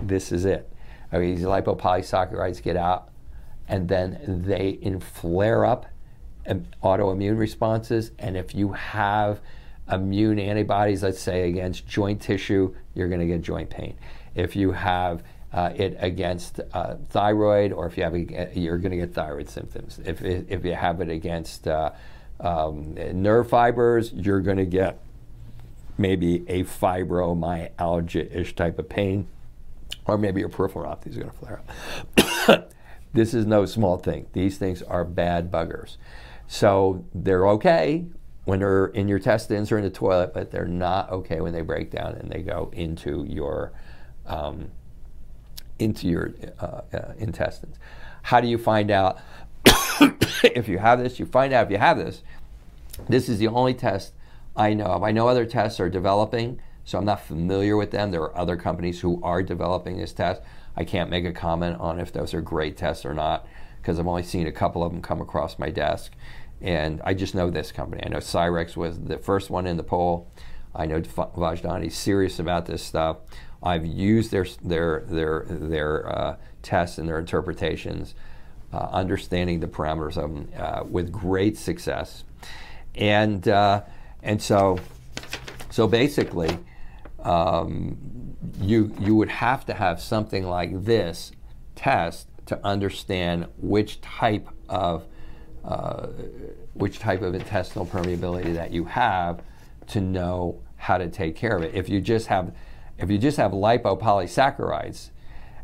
This 0.00 0.32
is 0.32 0.44
it. 0.44 0.70
I 1.12 1.18
mean, 1.18 1.36
these 1.36 1.44
lipopolysaccharides 1.44 2.62
get 2.62 2.76
out 2.76 3.08
and 3.68 3.88
then 3.88 4.42
they 4.46 4.78
flare 5.00 5.64
up 5.64 5.86
autoimmune 6.82 7.38
responses. 7.38 8.10
And 8.18 8.36
if 8.36 8.54
you 8.54 8.72
have 8.72 9.40
immune 9.90 10.38
antibodies, 10.38 11.02
let's 11.02 11.20
say 11.20 11.48
against 11.48 11.86
joint 11.86 12.20
tissue, 12.20 12.74
you're 12.94 13.08
going 13.08 13.20
to 13.20 13.26
get 13.26 13.42
joint 13.42 13.70
pain. 13.70 13.96
If 14.34 14.56
you 14.56 14.72
have 14.72 15.22
uh, 15.52 15.72
it 15.76 15.96
against 16.00 16.60
uh, 16.72 16.96
thyroid, 17.10 17.72
or 17.72 17.86
if 17.86 17.96
you 17.96 18.02
have, 18.02 18.14
a, 18.14 18.50
you're 18.54 18.78
going 18.78 18.90
to 18.90 18.96
get 18.96 19.14
thyroid 19.14 19.48
symptoms. 19.48 20.00
If, 20.04 20.20
if 20.22 20.64
you 20.64 20.74
have 20.74 21.00
it 21.00 21.08
against 21.08 21.68
uh, 21.68 21.92
um, 22.40 22.94
nerve 22.94 23.48
fibers, 23.48 24.12
you're 24.12 24.40
going 24.40 24.56
to 24.56 24.66
get 24.66 25.00
maybe 25.96 26.44
a 26.48 26.64
fibromyalgia-ish 26.64 28.54
type 28.54 28.78
of 28.78 28.88
pain, 28.88 29.28
or 30.06 30.18
maybe 30.18 30.40
your 30.40 30.48
peripheral 30.48 30.84
neuropathy 30.84 31.06
is 31.08 31.16
going 31.16 31.30
to 31.30 31.36
flare 31.36 31.62
up. 32.48 32.70
This 33.14 33.32
is 33.32 33.46
no 33.46 33.64
small 33.64 33.96
thing. 33.96 34.26
These 34.32 34.58
things 34.58 34.82
are 34.82 35.04
bad 35.04 35.50
buggers. 35.50 35.96
So 36.48 37.04
they're 37.14 37.46
okay 37.50 38.06
when 38.44 38.58
they're 38.58 38.86
in 38.86 39.06
your 39.06 39.18
intestines 39.18 39.70
or 39.70 39.78
in 39.78 39.84
the 39.84 39.90
toilet, 39.90 40.34
but 40.34 40.50
they're 40.50 40.66
not 40.66 41.10
okay 41.10 41.40
when 41.40 41.52
they 41.52 41.62
break 41.62 41.92
down 41.92 42.14
and 42.14 42.28
they 42.30 42.42
go 42.42 42.70
into 42.74 43.24
your 43.28 43.72
um, 44.26 44.70
into 45.78 46.08
your 46.08 46.34
uh, 46.60 46.80
uh, 46.92 47.12
intestines. 47.18 47.78
How 48.22 48.40
do 48.40 48.48
you 48.48 48.58
find 48.58 48.90
out 48.90 49.20
if 50.44 50.68
you 50.68 50.78
have 50.78 50.98
this? 50.98 51.18
You 51.18 51.26
find 51.26 51.52
out 51.52 51.66
if 51.66 51.70
you 51.70 51.78
have 51.78 51.98
this. 51.98 52.22
This 53.08 53.28
is 53.28 53.38
the 53.38 53.48
only 53.48 53.74
test 53.74 54.12
I 54.56 54.74
know 54.74 54.86
of. 54.86 55.02
I 55.02 55.10
know 55.10 55.28
other 55.28 55.46
tests 55.46 55.80
are 55.80 55.90
developing, 55.90 56.60
so 56.84 56.98
I'm 56.98 57.04
not 57.04 57.20
familiar 57.20 57.76
with 57.76 57.90
them. 57.90 58.10
There 58.10 58.22
are 58.22 58.38
other 58.38 58.56
companies 58.56 59.00
who 59.00 59.20
are 59.22 59.42
developing 59.42 59.98
this 59.98 60.12
test. 60.12 60.42
I 60.76 60.84
can't 60.84 61.10
make 61.10 61.24
a 61.24 61.32
comment 61.32 61.78
on 61.80 62.00
if 62.00 62.12
those 62.12 62.34
are 62.34 62.40
great 62.40 62.76
tests 62.76 63.04
or 63.04 63.14
not 63.14 63.46
because 63.80 63.98
I've 63.98 64.06
only 64.06 64.22
seen 64.22 64.46
a 64.46 64.52
couple 64.52 64.82
of 64.82 64.92
them 64.92 65.02
come 65.02 65.20
across 65.20 65.58
my 65.58 65.70
desk. 65.70 66.12
And 66.62 67.02
I 67.04 67.12
just 67.12 67.34
know 67.34 67.50
this 67.50 67.70
company. 67.70 68.02
I 68.04 68.08
know 68.08 68.18
Cyrex 68.18 68.76
was 68.76 68.98
the 68.98 69.18
first 69.18 69.50
one 69.50 69.66
in 69.66 69.76
the 69.76 69.82
poll. 69.82 70.30
I 70.74 70.86
know 70.86 71.00
Vajdan 71.00 71.86
is 71.86 71.94
serious 71.94 72.38
about 72.38 72.64
this 72.64 72.82
stuff. 72.82 73.18
I've 73.62 73.86
used 73.86 74.30
their 74.30 74.46
their 74.62 75.04
their 75.06 75.46
their 75.48 76.08
uh, 76.08 76.36
tests 76.62 76.98
and 76.98 77.08
their 77.08 77.18
interpretations, 77.18 78.14
uh, 78.74 78.88
understanding 78.92 79.60
the 79.60 79.68
parameters 79.68 80.16
of 80.16 80.34
them 80.34 80.48
uh, 80.58 80.82
with 80.88 81.12
great 81.12 81.56
success, 81.56 82.24
and 82.94 83.46
uh, 83.48 83.82
and 84.22 84.40
so 84.40 84.78
so 85.74 85.88
basically, 85.88 86.56
um, 87.24 87.96
you, 88.60 88.94
you 89.00 89.16
would 89.16 89.28
have 89.28 89.66
to 89.66 89.74
have 89.74 90.00
something 90.00 90.44
like 90.44 90.84
this 90.84 91.32
test 91.74 92.28
to 92.46 92.64
understand 92.64 93.48
which 93.58 94.00
type 94.00 94.48
of 94.68 95.04
uh, 95.64 96.06
which 96.74 97.00
type 97.00 97.22
of 97.22 97.34
intestinal 97.34 97.86
permeability 97.86 98.54
that 98.54 98.70
you 98.70 98.84
have 98.84 99.42
to 99.88 100.00
know 100.00 100.62
how 100.76 100.96
to 100.96 101.08
take 101.08 101.34
care 101.34 101.56
of 101.56 101.64
it. 101.64 101.74
If 101.74 101.88
you 101.88 102.00
just 102.00 102.28
have 102.28 102.54
if 102.96 103.10
you 103.10 103.18
just 103.18 103.38
have 103.38 103.50
lipopolysaccharides 103.50 105.10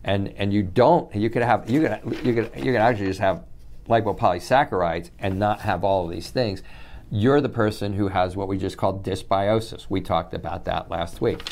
and 0.04 0.28
and 0.36 0.52
you 0.52 0.62
don't, 0.62 1.14
you 1.14 1.30
could 1.30 1.42
have 1.42 1.68
you 1.68 1.80
could 1.80 2.24
you 2.24 2.34
could 2.34 2.50
you 2.56 2.72
could 2.72 2.76
actually 2.76 3.06
just 3.06 3.20
have 3.20 3.44
lipopolysaccharides 3.88 5.10
and 5.18 5.38
not 5.38 5.60
have 5.60 5.84
all 5.84 6.04
of 6.04 6.10
these 6.10 6.30
things. 6.30 6.62
You're 7.12 7.40
the 7.40 7.48
person 7.48 7.94
who 7.94 8.06
has 8.08 8.36
what 8.36 8.46
we 8.46 8.56
just 8.56 8.76
call 8.76 9.00
dysbiosis. 9.00 9.86
We 9.88 10.00
talked 10.00 10.32
about 10.32 10.64
that 10.66 10.90
last 10.90 11.20
week. 11.20 11.42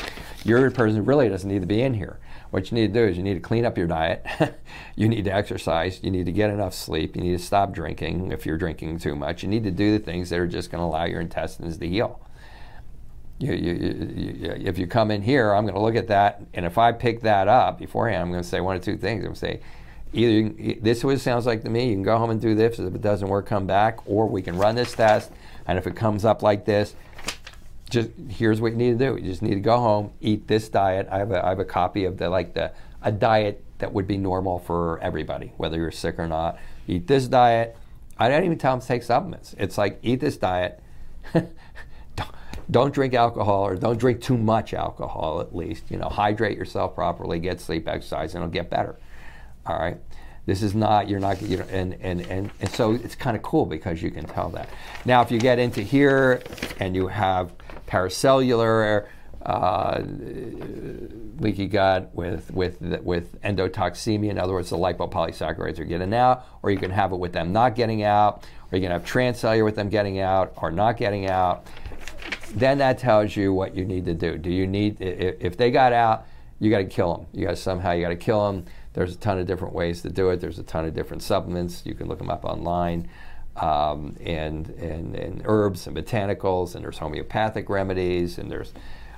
You're 0.45 0.71
the 0.71 0.75
person 0.75 0.99
who 0.99 1.03
really 1.03 1.29
doesn't 1.29 1.51
need 1.51 1.63
to 1.63 1.67
be 1.67 1.83
in 1.83 1.95
here. 1.95 2.21
What 2.51 2.71
you 2.71 2.77
need 2.77 2.95
to 2.95 3.01
do 3.01 3.07
is 3.07 3.17
you 3.17 3.23
need 3.25 3.35
to 3.35 3.41
clean 3.41 3.67
up 3.67 3.77
your 3.77 3.89
diet, 3.89 4.25
you 4.97 5.09
need 5.09 5.25
to 5.25 5.35
exercise, 5.35 6.01
you 6.03 6.11
need 6.11 6.27
to 6.27 6.33
get 6.33 6.49
enough 6.49 6.73
sleep, 6.73 7.17
you 7.17 7.23
need 7.23 7.37
to 7.37 7.45
stop 7.45 7.73
drinking 7.73 8.31
if 8.33 8.47
you're 8.47 8.57
drinking 8.57 9.01
too 9.01 9.15
much. 9.15 9.43
You 9.43 9.49
need 9.49 9.65
to 9.65 9.71
do 9.71 9.99
the 9.99 10.03
things 10.03 10.31
that 10.31 10.39
are 10.39 10.47
just 10.47 10.71
going 10.71 10.81
to 10.81 10.87
allow 10.87 11.05
your 11.05 11.21
intestines 11.21 11.77
to 11.77 11.89
heal. 11.89 12.21
You, 13.39 13.53
you, 13.53 13.73
you, 13.73 14.53
if 14.65 14.79
you 14.79 14.87
come 14.87 15.11
in 15.11 15.23
here, 15.23 15.53
I'm 15.53 15.65
going 15.65 15.75
to 15.75 15.81
look 15.81 15.95
at 15.95 16.09
that, 16.09 16.43
and 16.55 16.67
if 16.67 16.77
I 16.77 16.91
pick 16.91 17.21
that 17.21 17.47
up 17.47 17.79
beforehand, 17.79 18.23
I'm 18.23 18.31
going 18.31 18.43
to 18.43 18.49
say 18.49 18.61
one 18.61 18.77
or 18.77 18.81
two 18.81 18.97
things. 18.97 19.21
I'm 19.21 19.27
going 19.27 19.35
to 19.35 19.39
say, 19.39 19.61
either 20.13 20.81
this 20.81 20.99
is 20.99 21.05
what 21.05 21.15
it 21.15 21.21
sounds 21.21 21.47
like 21.47 21.63
to 21.63 21.71
me. 21.71 21.89
You 21.89 21.95
can 21.95 22.03
go 22.03 22.19
home 22.19 22.31
and 22.31 22.41
do 22.41 22.55
this. 22.55 22.79
If 22.79 22.95
it 22.95 23.01
doesn't 23.01 23.29
work, 23.29 23.47
come 23.47 23.67
back, 23.67 24.01
or 24.07 24.27
we 24.27 24.43
can 24.43 24.57
run 24.57 24.75
this 24.75 24.93
test. 24.93 25.31
And 25.67 25.79
if 25.79 25.87
it 25.87 25.95
comes 25.95 26.25
up 26.25 26.43
like 26.43 26.65
this, 26.65 26.97
just 27.91 28.11
here's 28.29 28.61
what 28.61 28.73
you 28.73 28.79
need 28.79 28.99
to 28.99 29.11
do. 29.11 29.17
You 29.17 29.31
just 29.31 29.43
need 29.43 29.55
to 29.55 29.61
go 29.61 29.79
home, 29.79 30.13
eat 30.21 30.47
this 30.49 30.69
diet. 30.69 31.09
I 31.11 31.19
have 31.19 31.31
a, 31.31 31.45
I 31.45 31.51
have 31.51 31.59
a 31.59 31.65
copy 31.65 32.05
of 32.05 32.19
the 32.19 32.29
like 32.29 32.55
the 32.55 32.73
a 33.03 33.13
diet 33.13 33.65
that 33.79 33.93
would 33.93 34.07
be 34.07 34.17
normal 34.17 34.59
for 34.59 34.99
everybody, 35.01 35.53
whether 35.57 35.77
you're 35.77 35.91
sick 35.91 36.19
or 36.19 36.27
not. 36.27 36.59
Eat 36.87 37.07
this 37.07 37.29
diet. 37.29 37.77
I 38.19 38.29
don't 38.29 38.45
even 38.45 38.59
tell 38.59 38.73
them 38.73 38.81
to 38.81 38.87
take 38.87 39.03
supplements. 39.03 39.55
It's 39.59 39.79
like 39.79 40.01
eat 40.03 40.21
this 40.21 40.37
diet. 40.37 40.83
don't, 42.71 42.93
drink 42.93 43.15
alcohol 43.15 43.67
or 43.67 43.77
don't 43.77 43.99
drink 43.99 44.21
too 44.21 44.37
much 44.37 44.75
alcohol 44.75 45.41
at 45.41 45.55
least. 45.55 45.91
You 45.91 45.99
know, 45.99 46.09
hydrate 46.09 46.57
yourself 46.57 46.95
properly, 46.95 47.39
get 47.39 47.61
sleep, 47.61 47.89
exercise, 47.89 48.35
and 48.35 48.43
it'll 48.43 48.53
get 48.53 48.71
better. 48.71 48.97
All 49.67 49.79
right. 49.79 49.99
This 50.47 50.63
is 50.63 50.75
not, 50.75 51.11
you're 51.11 51.21
not, 51.21 51.43
you 51.43 51.59
know, 51.59 51.67
and, 51.71 51.95
and, 52.01 52.23
and, 52.23 52.51
and 52.59 52.71
so 52.71 52.93
it's 52.93 53.15
kind 53.15 53.37
of 53.37 53.43
cool 53.43 53.67
because 53.67 54.03
you 54.03 54.11
can 54.11 54.25
tell 54.25 54.49
that. 54.51 54.71
Now, 55.05 55.21
if 55.21 55.31
you 55.31 55.39
get 55.39 55.59
into 55.59 55.83
here 55.83 56.43
and 56.81 56.97
you 56.97 57.09
have 57.09 57.53
paracellular 57.87 59.07
uh, 59.45 60.01
leaky 61.39 61.67
gut 61.67 62.11
with, 62.15 62.51
with, 62.51 62.81
with 62.81 63.41
endotoxemia, 63.43 64.31
in 64.31 64.39
other 64.39 64.55
words, 64.55 64.71
the 64.71 64.79
lipopolysaccharides 64.79 65.79
are 65.81 65.85
getting 65.85 66.15
out, 66.15 66.47
or 66.63 66.71
you 66.71 66.79
can 66.79 66.91
have 66.93 67.13
it 67.13 67.19
with 67.19 67.35
them 67.35 67.53
not 67.53 67.75
getting 67.75 68.03
out, 68.03 68.47
or 68.73 68.79
you 68.79 68.83
can 68.83 68.91
have 68.91 69.05
transcellular 69.05 69.67
with 69.67 69.77
them 69.77 69.91
getting 69.91 70.19
out 70.19 70.55
or 70.57 70.71
not 70.71 70.97
getting 70.97 71.29
out. 71.29 71.67
Then 72.55 72.79
that 72.79 72.99
tells 72.99 73.37
you 73.37 73.53
what 73.53 73.75
you 73.75 73.85
need 73.85 74.05
to 74.07 74.15
do. 74.15 74.39
Do 74.39 74.51
you 74.51 74.67
need, 74.67 75.01
if 75.01 75.57
they 75.57 75.71
got 75.71 75.93
out, 75.93 76.27
you 76.61 76.71
got 76.71 76.79
to 76.79 76.87
kill 76.87 77.17
them. 77.17 77.27
You 77.33 77.47
got 77.47 77.59
somehow, 77.59 77.93
you 77.93 78.03
got 78.03 78.09
to 78.09 78.17
kill 78.17 78.47
them 78.47 78.65
there's 78.99 79.15
a 79.15 79.19
ton 79.19 79.39
of 79.39 79.47
different 79.47 79.75
ways 79.75 80.03
to 80.03 80.11
do 80.11 80.31
it. 80.31 80.41
There's 80.41 80.59
a 80.59 80.65
ton 80.65 80.85
of 80.85 80.93
different 80.93 81.23
supplements. 81.23 81.87
You 81.87 81.95
can 81.95 82.09
look 82.09 82.19
them 82.19 82.31
up 82.31 82.45
online. 82.45 83.09
Um, 83.55 84.17
and, 84.25 84.69
and, 84.71 85.15
and 85.15 85.43
herbs 85.45 85.87
and 85.87 85.97
botanicals, 85.97 86.75
and 86.75 86.85
there's 86.85 86.99
homeopathic 86.99 87.69
remedies, 87.69 88.39
and 88.39 88.51
there's 88.51 88.73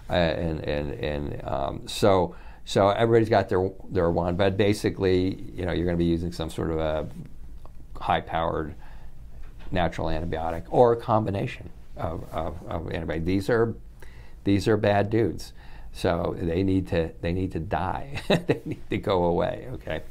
uh, 0.08 0.12
and 0.12 0.60
and 0.60 0.92
and 0.92 1.44
um, 1.44 1.88
so 1.88 2.34
so 2.64 2.88
everybody's 2.88 3.28
got 3.28 3.48
their 3.50 3.70
their 3.90 4.10
one, 4.10 4.36
but 4.36 4.56
basically, 4.56 5.50
you 5.54 5.66
know, 5.66 5.72
you're 5.72 5.84
going 5.84 5.96
to 5.96 6.02
be 6.02 6.06
using 6.06 6.32
some 6.32 6.48
sort 6.48 6.70
of 6.70 6.78
a 6.78 7.08
high-powered 7.98 8.74
natural 9.70 10.08
antibiotic 10.08 10.64
or 10.70 10.92
a 10.92 10.96
combination 10.96 11.68
of, 11.96 12.24
of, 12.32 12.56
of 12.66 12.82
antibiotic. 12.86 13.24
These 13.24 13.50
are 13.50 13.74
these 14.44 14.66
are 14.68 14.76
bad 14.76 15.10
dudes. 15.10 15.52
So 15.92 16.36
they 16.38 16.62
need 16.62 16.88
to 16.88 17.12
they 17.20 17.32
need 17.32 17.52
to 17.52 17.60
die. 17.60 18.22
they 18.28 18.60
need 18.64 18.88
to 18.90 18.98
go 18.98 19.24
away. 19.24 19.68
Okay. 19.72 20.02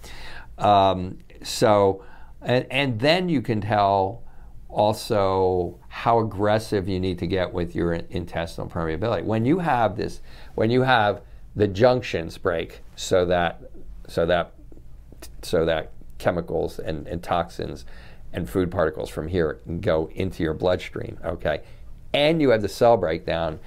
Um, 0.57 1.19
so 1.41 2.03
and, 2.41 2.65
and 2.69 2.99
then 2.99 3.29
you 3.29 3.41
can 3.41 3.61
tell 3.61 4.23
also 4.69 5.79
how 5.87 6.19
aggressive 6.19 6.87
you 6.87 6.99
need 6.99 7.17
to 7.19 7.27
get 7.27 7.51
with 7.51 7.75
your 7.75 7.93
intestinal 7.93 8.69
permeability. 8.69 9.23
When 9.23 9.45
you 9.45 9.59
have 9.59 9.97
this, 9.97 10.21
when 10.55 10.69
you 10.69 10.83
have 10.83 11.21
the 11.55 11.67
junctions 11.67 12.37
break, 12.37 12.81
so 12.95 13.25
that 13.25 13.61
so 14.07 14.25
that 14.25 14.53
so 15.41 15.65
that 15.65 15.91
chemicals 16.17 16.79
and, 16.79 17.07
and 17.07 17.23
toxins 17.23 17.85
and 18.33 18.49
food 18.49 18.71
particles 18.71 19.09
from 19.09 19.27
here 19.27 19.59
go 19.81 20.09
into 20.13 20.43
your 20.43 20.53
bloodstream. 20.53 21.17
Okay, 21.23 21.61
and 22.13 22.41
you 22.41 22.49
have 22.49 22.61
the 22.61 22.69
cell 22.69 22.97
breakdown 22.97 23.59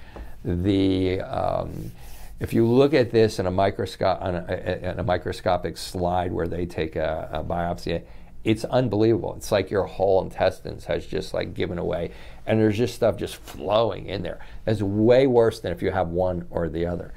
the 0.45 1.21
um, 1.21 1.93
if 2.41 2.53
you 2.53 2.67
look 2.67 2.93
at 2.95 3.13
this 3.13 3.39
in 3.39 3.47
a 3.47 3.51
microscope 3.51 4.21
on 4.21 4.35
a, 4.35 4.95
a 4.99 5.03
microscopic 5.03 5.77
slide 5.77 6.33
where 6.33 6.49
they 6.49 6.67
take 6.67 6.97
a, 6.97 7.29
a, 7.33 7.45
biopsy, 7.45 8.03
it's 8.43 8.65
unbelievable. 8.65 9.35
It's 9.37 9.53
like 9.53 9.71
your 9.71 9.85
whole 9.85 10.23
intestines 10.23 10.87
has 10.87 11.07
just 11.07 11.33
like 11.35 11.55
given 11.55 11.79
away, 11.79 12.11
and 12.47 12.59
there's 12.59 12.77
just 12.77 12.97
stuff 12.97 13.17
just 13.17 13.37
flowing 13.37 14.07
in 14.07 14.23
there. 14.23 14.41
It's 14.67 14.83
way 14.83 15.29
worse 15.29 15.61
than 15.61 15.71
if 15.71 15.83
you 15.83 15.93
have 15.93 16.09
one 16.09 16.49
or 16.51 16.69
the 16.69 16.87
other. 16.87 17.15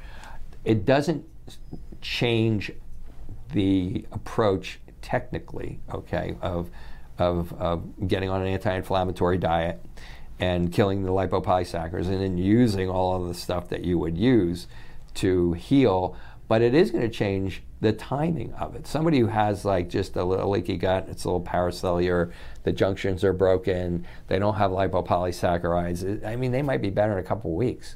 It 0.64 0.86
doesn't 0.86 1.26
change 2.02 2.72
the 3.52 4.06
approach 4.12 4.80
technically, 5.02 5.80
okay, 5.92 6.36
of 6.42 6.70
of, 7.18 7.54
of 7.54 8.08
getting 8.08 8.30
on 8.30 8.42
an 8.42 8.48
anti-inflammatory 8.48 9.38
diet 9.38 9.82
and 10.40 10.72
killing 10.72 11.04
the 11.04 11.12
lipopolysaccharides 11.12 12.08
and 12.08 12.22
then 12.22 12.38
using 12.38 12.90
all 12.90 13.22
of 13.22 13.28
the 13.28 13.34
stuff 13.34 13.70
that 13.70 13.84
you 13.84 13.98
would 13.98 14.18
use 14.18 14.68
to 15.14 15.54
heal, 15.54 16.16
but 16.48 16.62
it 16.62 16.74
is 16.74 16.92
going 16.92 17.04
to 17.04 17.10
change 17.10 17.64
the 17.82 17.94
timing 17.94 18.54
of 18.54 18.76
it. 18.76 18.86
Somebody 18.86 19.20
who 19.20 19.28
has 19.28 19.64
like 19.64 19.90
just 19.90 20.16
a 20.16 20.24
little 20.24 20.50
leaky 20.50 20.78
gut, 20.78 21.08
it's 21.10 21.24
a 21.24 21.28
little 21.30 21.42
paracellular, 21.42 22.32
the 22.64 22.74
junctions 22.74 23.24
are 23.24 23.34
broken, 23.34 24.06
they 24.28 24.40
don't 24.40 24.56
have 24.56 24.72
lipopolysaccharides. 24.72 26.26
I 26.26 26.36
mean, 26.36 26.52
they 26.52 26.62
might 26.62 26.82
be 26.82 26.90
better 26.90 27.14
in 27.14 27.20
a 27.20 27.28
couple 27.28 27.56
weeks. 27.56 27.96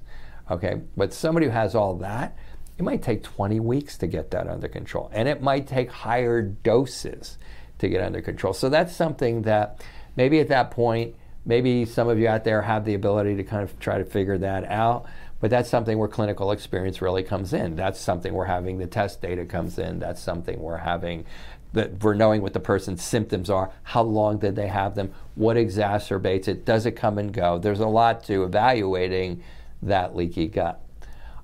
Okay, 0.50 0.82
but 0.98 1.14
somebody 1.14 1.46
who 1.46 1.52
has 1.52 1.76
all 1.76 1.96
that, 1.98 2.36
it 2.78 2.84
might 2.84 3.04
take 3.04 3.22
20 3.24 3.60
weeks 3.60 3.98
to 3.98 4.08
get 4.08 4.32
that 4.32 4.48
under 4.48 4.68
control, 4.68 5.10
and 5.14 5.28
it 5.28 5.42
might 5.42 5.68
take 5.68 5.92
higher 5.92 6.42
doses 6.42 7.38
to 7.80 7.89
get 7.89 8.02
under 8.02 8.22
control. 8.22 8.54
So 8.54 8.70
that's 8.70 8.96
something 8.96 9.44
that 9.44 9.84
maybe 10.15 10.39
at 10.39 10.48
that 10.50 10.72
point 10.72 11.15
Maybe 11.46 11.86
some 11.86 12.10
of 12.10 12.20
you 12.20 12.28
out 12.28 12.44
there 12.44 12.62
have 12.62 12.86
the 12.86 12.94
ability 12.94 13.36
to 13.38 13.44
kind 13.44 13.63
of 13.63 13.80
try 13.80 13.98
to 13.98 14.06
figure 14.06 14.38
that 14.38 14.65
out, 14.65 15.06
but 15.39 15.50
that's 15.50 15.68
something 15.68 15.98
where 15.98 16.08
clinical 16.08 16.52
experience 16.52 17.02
really 17.02 17.24
comes 17.24 17.54
in. 17.54 17.76
That's 17.76 18.00
something 18.00 18.34
where 18.34 18.46
having 18.46 18.78
the 18.78 18.88
test 18.88 19.22
data 19.22 19.46
comes 19.46 19.80
in. 19.80 20.00
That's 20.00 20.22
something 20.22 20.60
we're 20.60 20.78
having 20.78 21.26
that 21.72 22.04
we're 22.04 22.15
knowing 22.15 22.42
what 22.42 22.54
the 22.54 22.60
person's 22.60 23.04
symptoms 23.04 23.50
are, 23.50 23.72
how 23.84 24.02
long 24.02 24.39
did 24.39 24.56
they 24.56 24.68
have 24.68 24.96
them, 24.96 25.13
what 25.36 25.56
exacerbates 25.56 26.48
it, 26.48 26.65
does 26.65 26.88
it 26.88 26.94
come 26.94 27.20
and 27.20 27.32
go? 27.32 27.60
There's 27.60 27.80
a 27.80 27.88
lot 27.88 28.24
to 28.26 28.44
evaluating 28.44 29.44
that 29.84 30.15
leaky 30.15 30.48
gut. 30.48 30.82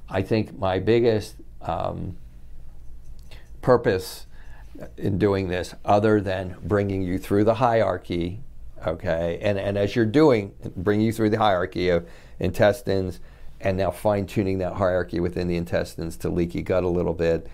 I 0.10 0.24
think 0.24 0.58
my 0.58 0.80
biggest 0.80 1.36
um, 1.62 2.18
purpose 3.62 4.26
in 4.98 5.18
doing 5.18 5.48
this, 5.50 5.76
other 5.84 6.22
than 6.22 6.56
bringing 6.64 7.02
you 7.02 7.18
through 7.18 7.44
the 7.44 7.56
hierarchy 7.56 8.42
okay? 8.86 9.40
And, 9.42 9.58
and 9.58 9.78
as 9.78 9.96
you're 9.96 10.06
doing, 10.06 10.54
bring 10.76 11.02
you 11.02 11.12
through 11.12 11.32
the 11.32 11.38
hierarchy 11.38 11.90
of 11.90 12.08
intestines 12.40 13.20
and 13.62 13.78
now 13.78 13.92
fine 13.92 14.26
tuning 14.26 14.60
that 14.60 14.74
hierarchy 14.74 15.20
within 15.20 15.48
the 15.48 15.56
intestines 15.56 16.18
to 16.18 16.30
leaky 16.30 16.62
gut 16.62 16.84
a 16.84 16.88
little 16.88 17.14
bit. 17.14 17.48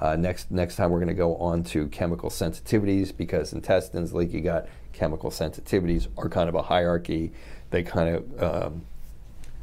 Uh, 0.00 0.16
next, 0.16 0.50
next 0.50 0.76
time 0.76 0.90
we're 0.90 1.00
going 1.00 1.08
to 1.08 1.14
go 1.14 1.36
on 1.36 1.64
to 1.64 1.88
chemical 1.88 2.30
sensitivities 2.30 3.14
because 3.14 3.52
intestines, 3.52 4.14
leaky 4.14 4.40
gut, 4.40 4.68
chemical 4.92 5.30
sensitivities 5.30 6.06
are 6.16 6.28
kind 6.28 6.48
of 6.48 6.54
a 6.54 6.62
hierarchy. 6.62 7.32
They 7.70 7.82
kind 7.82 8.16
of 8.16 8.42
um, 8.42 8.82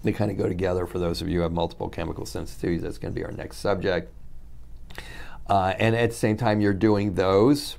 they 0.03 0.11
kind 0.11 0.29
of 0.29 0.37
go 0.37 0.47
together. 0.47 0.85
For 0.85 0.99
those 0.99 1.21
of 1.21 1.29
you 1.29 1.37
who 1.37 1.43
have 1.43 1.53
multiple 1.53 1.89
chemical 1.89 2.25
sensitivities, 2.25 2.81
that's 2.81 2.99
going 2.99 3.13
to 3.13 3.19
be 3.19 3.25
our 3.25 3.31
next 3.31 3.57
subject. 3.57 4.11
Uh, 5.47 5.73
and 5.77 5.95
at 5.95 6.09
the 6.09 6.15
same 6.15 6.37
time, 6.37 6.59
you're 6.59 6.73
doing 6.73 7.13
those 7.13 7.77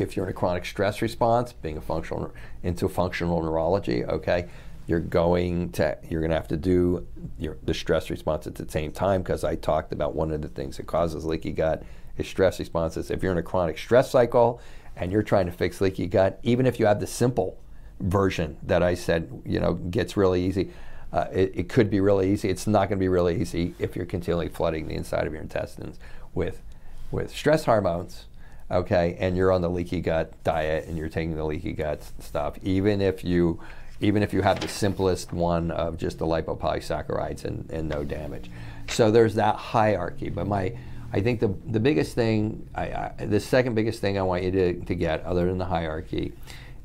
if 0.00 0.16
you're 0.16 0.26
in 0.26 0.30
a 0.30 0.34
chronic 0.34 0.64
stress 0.64 1.02
response, 1.02 1.52
being 1.52 1.76
a 1.76 1.80
functional 1.80 2.32
into 2.62 2.88
functional 2.88 3.42
neurology, 3.42 4.04
okay, 4.04 4.48
you're 4.86 5.00
going 5.00 5.70
to 5.72 5.96
you're 6.08 6.20
going 6.20 6.30
to 6.30 6.36
have 6.36 6.48
to 6.48 6.56
do 6.56 7.06
your, 7.38 7.58
the 7.62 7.74
stress 7.74 8.10
response 8.10 8.46
at 8.46 8.54
the 8.54 8.68
same 8.70 8.92
time 8.92 9.22
because 9.22 9.44
I 9.44 9.56
talked 9.56 9.92
about 9.92 10.14
one 10.14 10.30
of 10.30 10.40
the 10.40 10.48
things 10.48 10.78
that 10.78 10.86
causes 10.86 11.24
leaky 11.24 11.52
gut 11.52 11.82
is 12.16 12.26
stress 12.26 12.58
responses. 12.58 13.10
If 13.10 13.22
you're 13.22 13.32
in 13.32 13.38
a 13.38 13.42
chronic 13.42 13.78
stress 13.78 14.10
cycle 14.10 14.60
and 14.96 15.12
you're 15.12 15.22
trying 15.22 15.46
to 15.46 15.52
fix 15.52 15.80
leaky 15.80 16.06
gut, 16.06 16.40
even 16.42 16.66
if 16.66 16.80
you 16.80 16.86
have 16.86 17.00
the 17.00 17.06
simple 17.06 17.58
version 18.00 18.56
that 18.62 18.82
I 18.82 18.94
said, 18.94 19.42
you 19.44 19.60
know, 19.60 19.74
gets 19.74 20.16
really 20.16 20.44
easy. 20.44 20.70
Uh, 21.10 21.26
it, 21.32 21.52
it 21.54 21.68
could 21.70 21.88
be 21.88 22.00
really 22.00 22.30
easy. 22.30 22.50
It's 22.50 22.66
not 22.66 22.88
going 22.88 22.98
to 22.98 23.02
be 23.02 23.08
really 23.08 23.40
easy 23.40 23.74
if 23.78 23.96
you're 23.96 24.04
continually 24.04 24.48
flooding 24.48 24.88
the 24.88 24.94
inside 24.94 25.26
of 25.26 25.32
your 25.32 25.40
intestines 25.40 25.98
with 26.34 26.62
with 27.10 27.30
stress 27.30 27.64
hormones 27.64 28.26
okay, 28.70 29.16
and 29.18 29.36
you're 29.36 29.52
on 29.52 29.62
the 29.62 29.70
leaky 29.70 30.00
gut 30.00 30.32
diet 30.44 30.86
and 30.86 30.98
you're 30.98 31.08
taking 31.08 31.36
the 31.36 31.44
leaky 31.44 31.72
gut 31.72 32.02
stuff, 32.20 32.56
even 32.62 33.00
if 33.00 33.24
you 33.24 33.60
even 34.00 34.22
if 34.22 34.32
you 34.32 34.42
have 34.42 34.60
the 34.60 34.68
simplest 34.68 35.32
one 35.32 35.72
of 35.72 35.96
just 35.96 36.18
the 36.18 36.26
lipopolysaccharides 36.26 37.44
and, 37.44 37.68
and 37.70 37.88
no 37.88 38.04
damage. 38.04 38.48
So 38.88 39.10
there's 39.10 39.34
that 39.34 39.56
hierarchy. 39.56 40.28
But 40.28 40.46
my 40.46 40.76
I 41.12 41.20
think 41.20 41.40
the, 41.40 41.54
the 41.66 41.80
biggest 41.80 42.14
thing, 42.14 42.68
I, 42.74 42.82
I, 42.82 43.26
the 43.26 43.40
second 43.40 43.74
biggest 43.74 44.00
thing 44.00 44.18
I 44.18 44.22
want 44.22 44.42
you 44.42 44.50
to, 44.50 44.74
to 44.74 44.94
get, 44.94 45.24
other 45.24 45.46
than 45.46 45.56
the 45.56 45.64
hierarchy, 45.64 46.32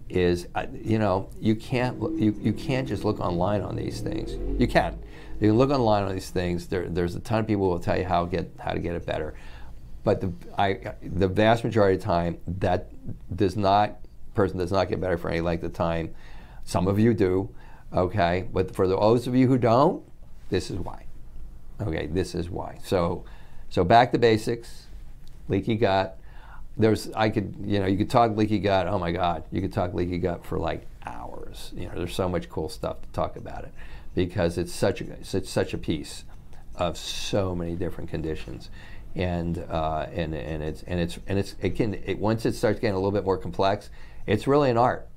is 0.10 0.48
uh, 0.56 0.66
you 0.74 1.00
know 1.00 1.30
you 1.40 1.56
can't 1.56 2.00
you, 2.20 2.36
you 2.40 2.54
can't 2.54 2.88
just 2.88 3.04
look 3.04 3.20
online 3.20 3.62
on 3.62 3.76
these 3.76 4.02
things. 4.02 4.34
You 4.60 4.68
can. 4.68 4.98
You 5.44 5.50
can 5.50 5.58
look 5.58 5.72
online 5.72 6.04
on 6.06 6.14
these 6.14 6.30
things. 6.30 6.68
There, 6.68 6.88
there's 6.88 7.16
a 7.16 7.20
ton 7.20 7.42
of 7.42 7.48
people 7.48 7.66
who 7.66 7.72
will 7.72 7.80
tell 7.80 7.98
you 7.98 8.06
how 8.06 8.24
get 8.24 8.50
how 8.60 8.72
to 8.72 8.80
get 8.80 8.96
it 8.96 9.06
better, 9.06 9.34
but 10.06 10.22
the 10.22 10.32
I, 10.58 10.94
the 11.02 11.28
vast 11.28 11.66
majority 11.66 11.98
of 11.98 12.02
time 12.02 12.38
that 12.48 12.88
does 13.36 13.58
not 13.58 13.98
person 14.36 14.58
does 14.58 14.72
not 14.72 14.88
get 14.88 15.02
better 15.02 15.18
for 15.18 15.30
any 15.30 15.42
length 15.42 15.66
of 15.66 15.74
time. 15.74 16.16
Some 16.64 16.88
of 16.88 16.98
you 16.98 17.14
do, 17.14 17.54
okay, 17.92 18.48
but 18.54 18.74
for 18.74 18.88
those 18.88 19.28
of 19.28 19.36
you 19.36 19.50
who 19.50 19.58
don't, 19.58 20.02
this 20.50 20.72
is 20.72 20.80
why. 20.80 21.08
Okay, 21.82 22.08
this 22.08 22.36
is 22.36 22.50
why. 22.50 22.80
So, 22.82 23.26
so 23.70 23.84
back 23.84 24.14
to 24.14 24.20
basics. 24.20 24.86
Leaky 25.50 25.76
gut. 25.76 26.18
There's 26.78 27.12
I 27.12 27.30
could 27.30 27.54
you 27.66 27.82
know 27.82 27.86
you 27.86 27.98
could 27.98 28.10
talk 28.10 28.38
leaky 28.38 28.60
gut. 28.60 28.88
Oh 28.88 28.98
my 28.98 29.12
God, 29.12 29.44
you 29.52 29.60
could 29.60 29.74
talk 29.74 29.94
leaky 29.94 30.20
gut 30.20 30.46
for 30.46 30.58
like 30.58 30.88
hours. 31.06 31.74
You 31.76 31.88
know, 31.88 31.96
there's 31.96 32.16
so 32.16 32.30
much 32.30 32.48
cool 32.48 32.70
stuff 32.70 33.02
to 33.02 33.08
talk 33.10 33.36
about 33.36 33.66
it 33.66 33.74
because 34.16 34.58
it's 34.58 34.74
such 34.74 35.02
a 35.02 35.12
it's 35.12 35.50
such 35.50 35.74
a 35.74 35.78
piece 35.78 36.24
of 36.76 36.98
so 36.98 37.56
many 37.56 37.76
different 37.76 38.10
conditions 38.10 38.70
and 39.16 39.60
uh, 39.70 40.08
and 40.14 40.34
and 40.34 40.64
it's 40.64 40.84
and 40.84 41.00
it's 41.00 41.20
and 41.28 41.38
it's 41.38 41.56
it 41.62 41.76
can 41.76 41.94
it, 42.06 42.18
once 42.18 42.46
it 42.46 42.54
starts 42.54 42.80
getting 42.80 42.96
a 42.96 42.98
little 42.98 43.12
bit 43.12 43.26
more 43.26 43.38
complex, 43.38 43.90
it's 44.26 44.48
really 44.48 44.70
an 44.70 44.78
art 44.78 45.08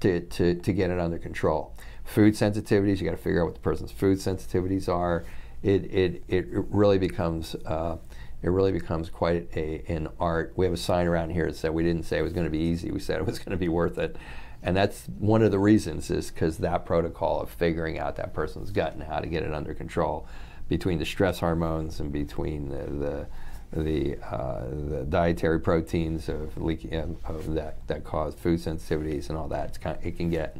to 0.00 0.20
to, 0.20 0.54
to 0.56 0.72
get 0.72 0.90
it 0.90 0.98
under 0.98 1.18
control. 1.18 1.74
Food 2.04 2.34
sensitivities, 2.34 3.00
you 3.00 3.04
got 3.04 3.16
to 3.16 3.22
figure 3.22 3.42
out 3.42 3.46
what 3.46 3.54
the 3.54 3.60
person's 3.60 3.92
food 3.92 4.18
sensitivities 4.18 4.88
are. 4.88 5.24
It 5.62 5.84
it 5.92 6.24
it 6.28 6.46
really 6.50 6.98
becomes. 6.98 7.54
Uh, 7.54 7.98
it 8.42 8.50
really 8.50 8.72
becomes 8.72 9.08
quite 9.08 9.48
a, 9.56 9.82
an 9.88 10.06
art. 10.20 10.52
We 10.54 10.66
have 10.66 10.74
a 10.74 10.76
sign 10.76 11.06
around 11.06 11.30
here 11.30 11.46
that 11.46 11.56
said 11.56 11.72
we 11.72 11.82
didn't 11.82 12.02
say 12.02 12.18
it 12.18 12.22
was 12.22 12.34
going 12.34 12.44
to 12.44 12.50
be 12.50 12.58
easy. 12.58 12.90
We 12.90 13.00
said 13.00 13.18
it 13.18 13.24
was 13.24 13.38
going 13.38 13.52
to 13.52 13.56
be 13.56 13.70
worth 13.70 13.96
it, 13.96 14.16
and 14.64 14.76
that's 14.76 15.06
one 15.18 15.42
of 15.42 15.50
the 15.50 15.58
reasons 15.58 16.10
is 16.10 16.30
because 16.30 16.58
that 16.58 16.86
protocol 16.86 17.40
of 17.40 17.50
figuring 17.50 17.98
out 17.98 18.16
that 18.16 18.32
person's 18.32 18.70
gut 18.70 18.94
and 18.94 19.02
how 19.02 19.20
to 19.20 19.26
get 19.26 19.42
it 19.42 19.52
under 19.52 19.74
control 19.74 20.26
between 20.68 20.98
the 20.98 21.04
stress 21.04 21.38
hormones 21.38 22.00
and 22.00 22.10
between 22.10 22.70
the, 22.70 22.84
the 23.06 23.26
the, 23.72 24.16
uh, 24.24 24.66
the 24.88 25.04
dietary 25.08 25.58
proteins 25.58 26.28
of, 26.28 26.56
um, 26.56 27.16
of 27.24 27.54
that, 27.54 27.84
that 27.88 28.04
cause 28.04 28.32
food 28.34 28.60
sensitivities 28.60 29.28
and 29.28 29.36
all 29.36 29.48
that. 29.48 29.80
Kind 29.80 29.98
of, 29.98 30.06
it 30.06 30.16
can 30.16 30.30
get 30.30 30.56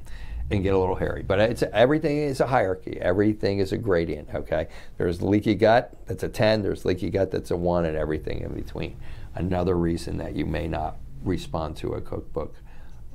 and 0.51 0.63
get 0.63 0.75
a 0.75 0.79
little 0.79 0.97
hairy. 0.97 1.23
But 1.23 1.41
it's 1.41 1.63
everything 1.63 2.19
is 2.19 2.41
a 2.41 2.47
hierarchy. 2.47 2.99
Everything 3.01 3.61
is 3.61 3.73
a 3.73 3.79
gradient. 3.79 4.29
Okay, 4.35 4.69
there's 4.99 5.23
leaky 5.23 5.55
gut 5.55 5.97
that's 6.07 6.23
a 6.23 6.29
10. 6.29 6.63
There's 6.63 6.85
leaky 6.85 7.09
gut 7.09 7.31
that's 7.31 7.51
a 7.51 7.57
one, 7.57 7.85
and 7.85 7.97
everything 7.97 8.41
in 8.41 8.53
between. 8.53 8.97
Another 9.35 9.77
reason 9.77 10.19
that 10.19 10.35
you 10.35 10.45
may 10.45 10.69
not 10.69 10.97
respond 11.23 11.77
to 11.77 11.95
a 11.95 12.01
cookbook 12.01 12.57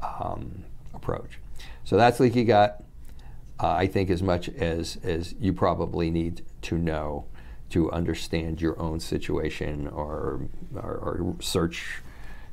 um, 0.02 0.64
approach. 1.02 1.40
So 1.84 1.98
that's 1.98 2.20
leaky 2.20 2.44
gut. 2.44 2.84
Uh, 3.60 3.72
I 3.72 3.88
think 3.88 4.10
as 4.10 4.24
much 4.24 4.48
as 4.50 4.98
as 5.04 5.36
you 5.40 5.54
probably 5.54 6.10
need 6.10 6.44
to 6.64 6.78
know 6.78 7.26
to 7.70 7.92
understand 7.92 8.62
your 8.62 8.80
own 8.80 9.00
situation 9.00 9.88
or, 9.88 10.42
or, 10.76 10.82
or, 10.82 11.36
search 11.40 12.02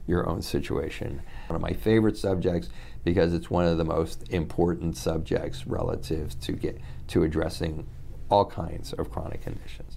your 0.06 0.28
own 0.28 0.42
situation. 0.42 1.22
One 1.46 1.56
of 1.56 1.62
my 1.62 1.72
favorite 1.72 2.18
subjects 2.18 2.68
because 3.02 3.32
it's 3.32 3.50
one 3.50 3.64
of 3.64 3.78
the 3.78 3.84
most 3.84 4.28
important 4.30 4.96
subjects 4.96 5.66
relative 5.66 6.38
to 6.40 6.52
get 6.52 6.78
to 7.08 7.22
addressing 7.22 7.86
all 8.28 8.44
kinds 8.44 8.92
of 8.92 9.10
chronic 9.10 9.42
conditions. 9.42 9.96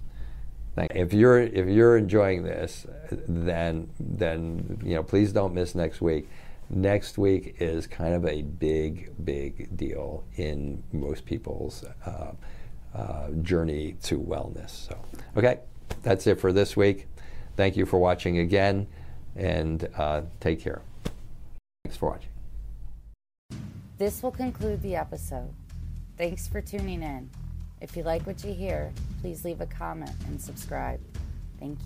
If 0.76 1.12
you're 1.12 1.40
if 1.40 1.68
you're 1.68 1.98
enjoying 1.98 2.44
this, 2.44 2.86
then 3.28 3.90
then 3.98 4.80
you 4.82 4.94
know 4.94 5.02
please 5.02 5.32
don't 5.32 5.52
miss 5.52 5.74
next 5.74 6.00
week. 6.00 6.28
Next 6.70 7.18
week 7.18 7.56
is 7.58 7.86
kind 7.86 8.14
of 8.14 8.24
a 8.24 8.42
big 8.42 9.10
big 9.24 9.76
deal 9.76 10.24
in 10.36 10.82
most 10.92 11.24
people's. 11.24 11.84
Uh, 12.06 12.32
uh, 12.94 13.30
journey 13.42 13.96
to 14.02 14.18
wellness. 14.18 14.70
So, 14.70 14.98
okay, 15.36 15.60
that's 16.02 16.26
it 16.26 16.40
for 16.40 16.52
this 16.52 16.76
week. 16.76 17.06
Thank 17.56 17.76
you 17.76 17.86
for 17.86 17.98
watching 17.98 18.38
again, 18.38 18.86
and 19.36 19.88
uh, 19.96 20.22
take 20.40 20.60
care. 20.60 20.82
Thanks 21.84 21.96
for 21.96 22.10
watching. 22.10 22.30
This 23.98 24.22
will 24.22 24.30
conclude 24.30 24.80
the 24.82 24.96
episode. 24.96 25.52
Thanks 26.16 26.48
for 26.48 26.60
tuning 26.60 27.02
in. 27.02 27.30
If 27.80 27.96
you 27.96 28.02
like 28.02 28.26
what 28.26 28.42
you 28.44 28.52
hear, 28.52 28.92
please 29.20 29.44
leave 29.44 29.60
a 29.60 29.66
comment 29.66 30.14
and 30.26 30.40
subscribe. 30.40 31.00
Thank 31.58 31.72
you. 31.72 31.78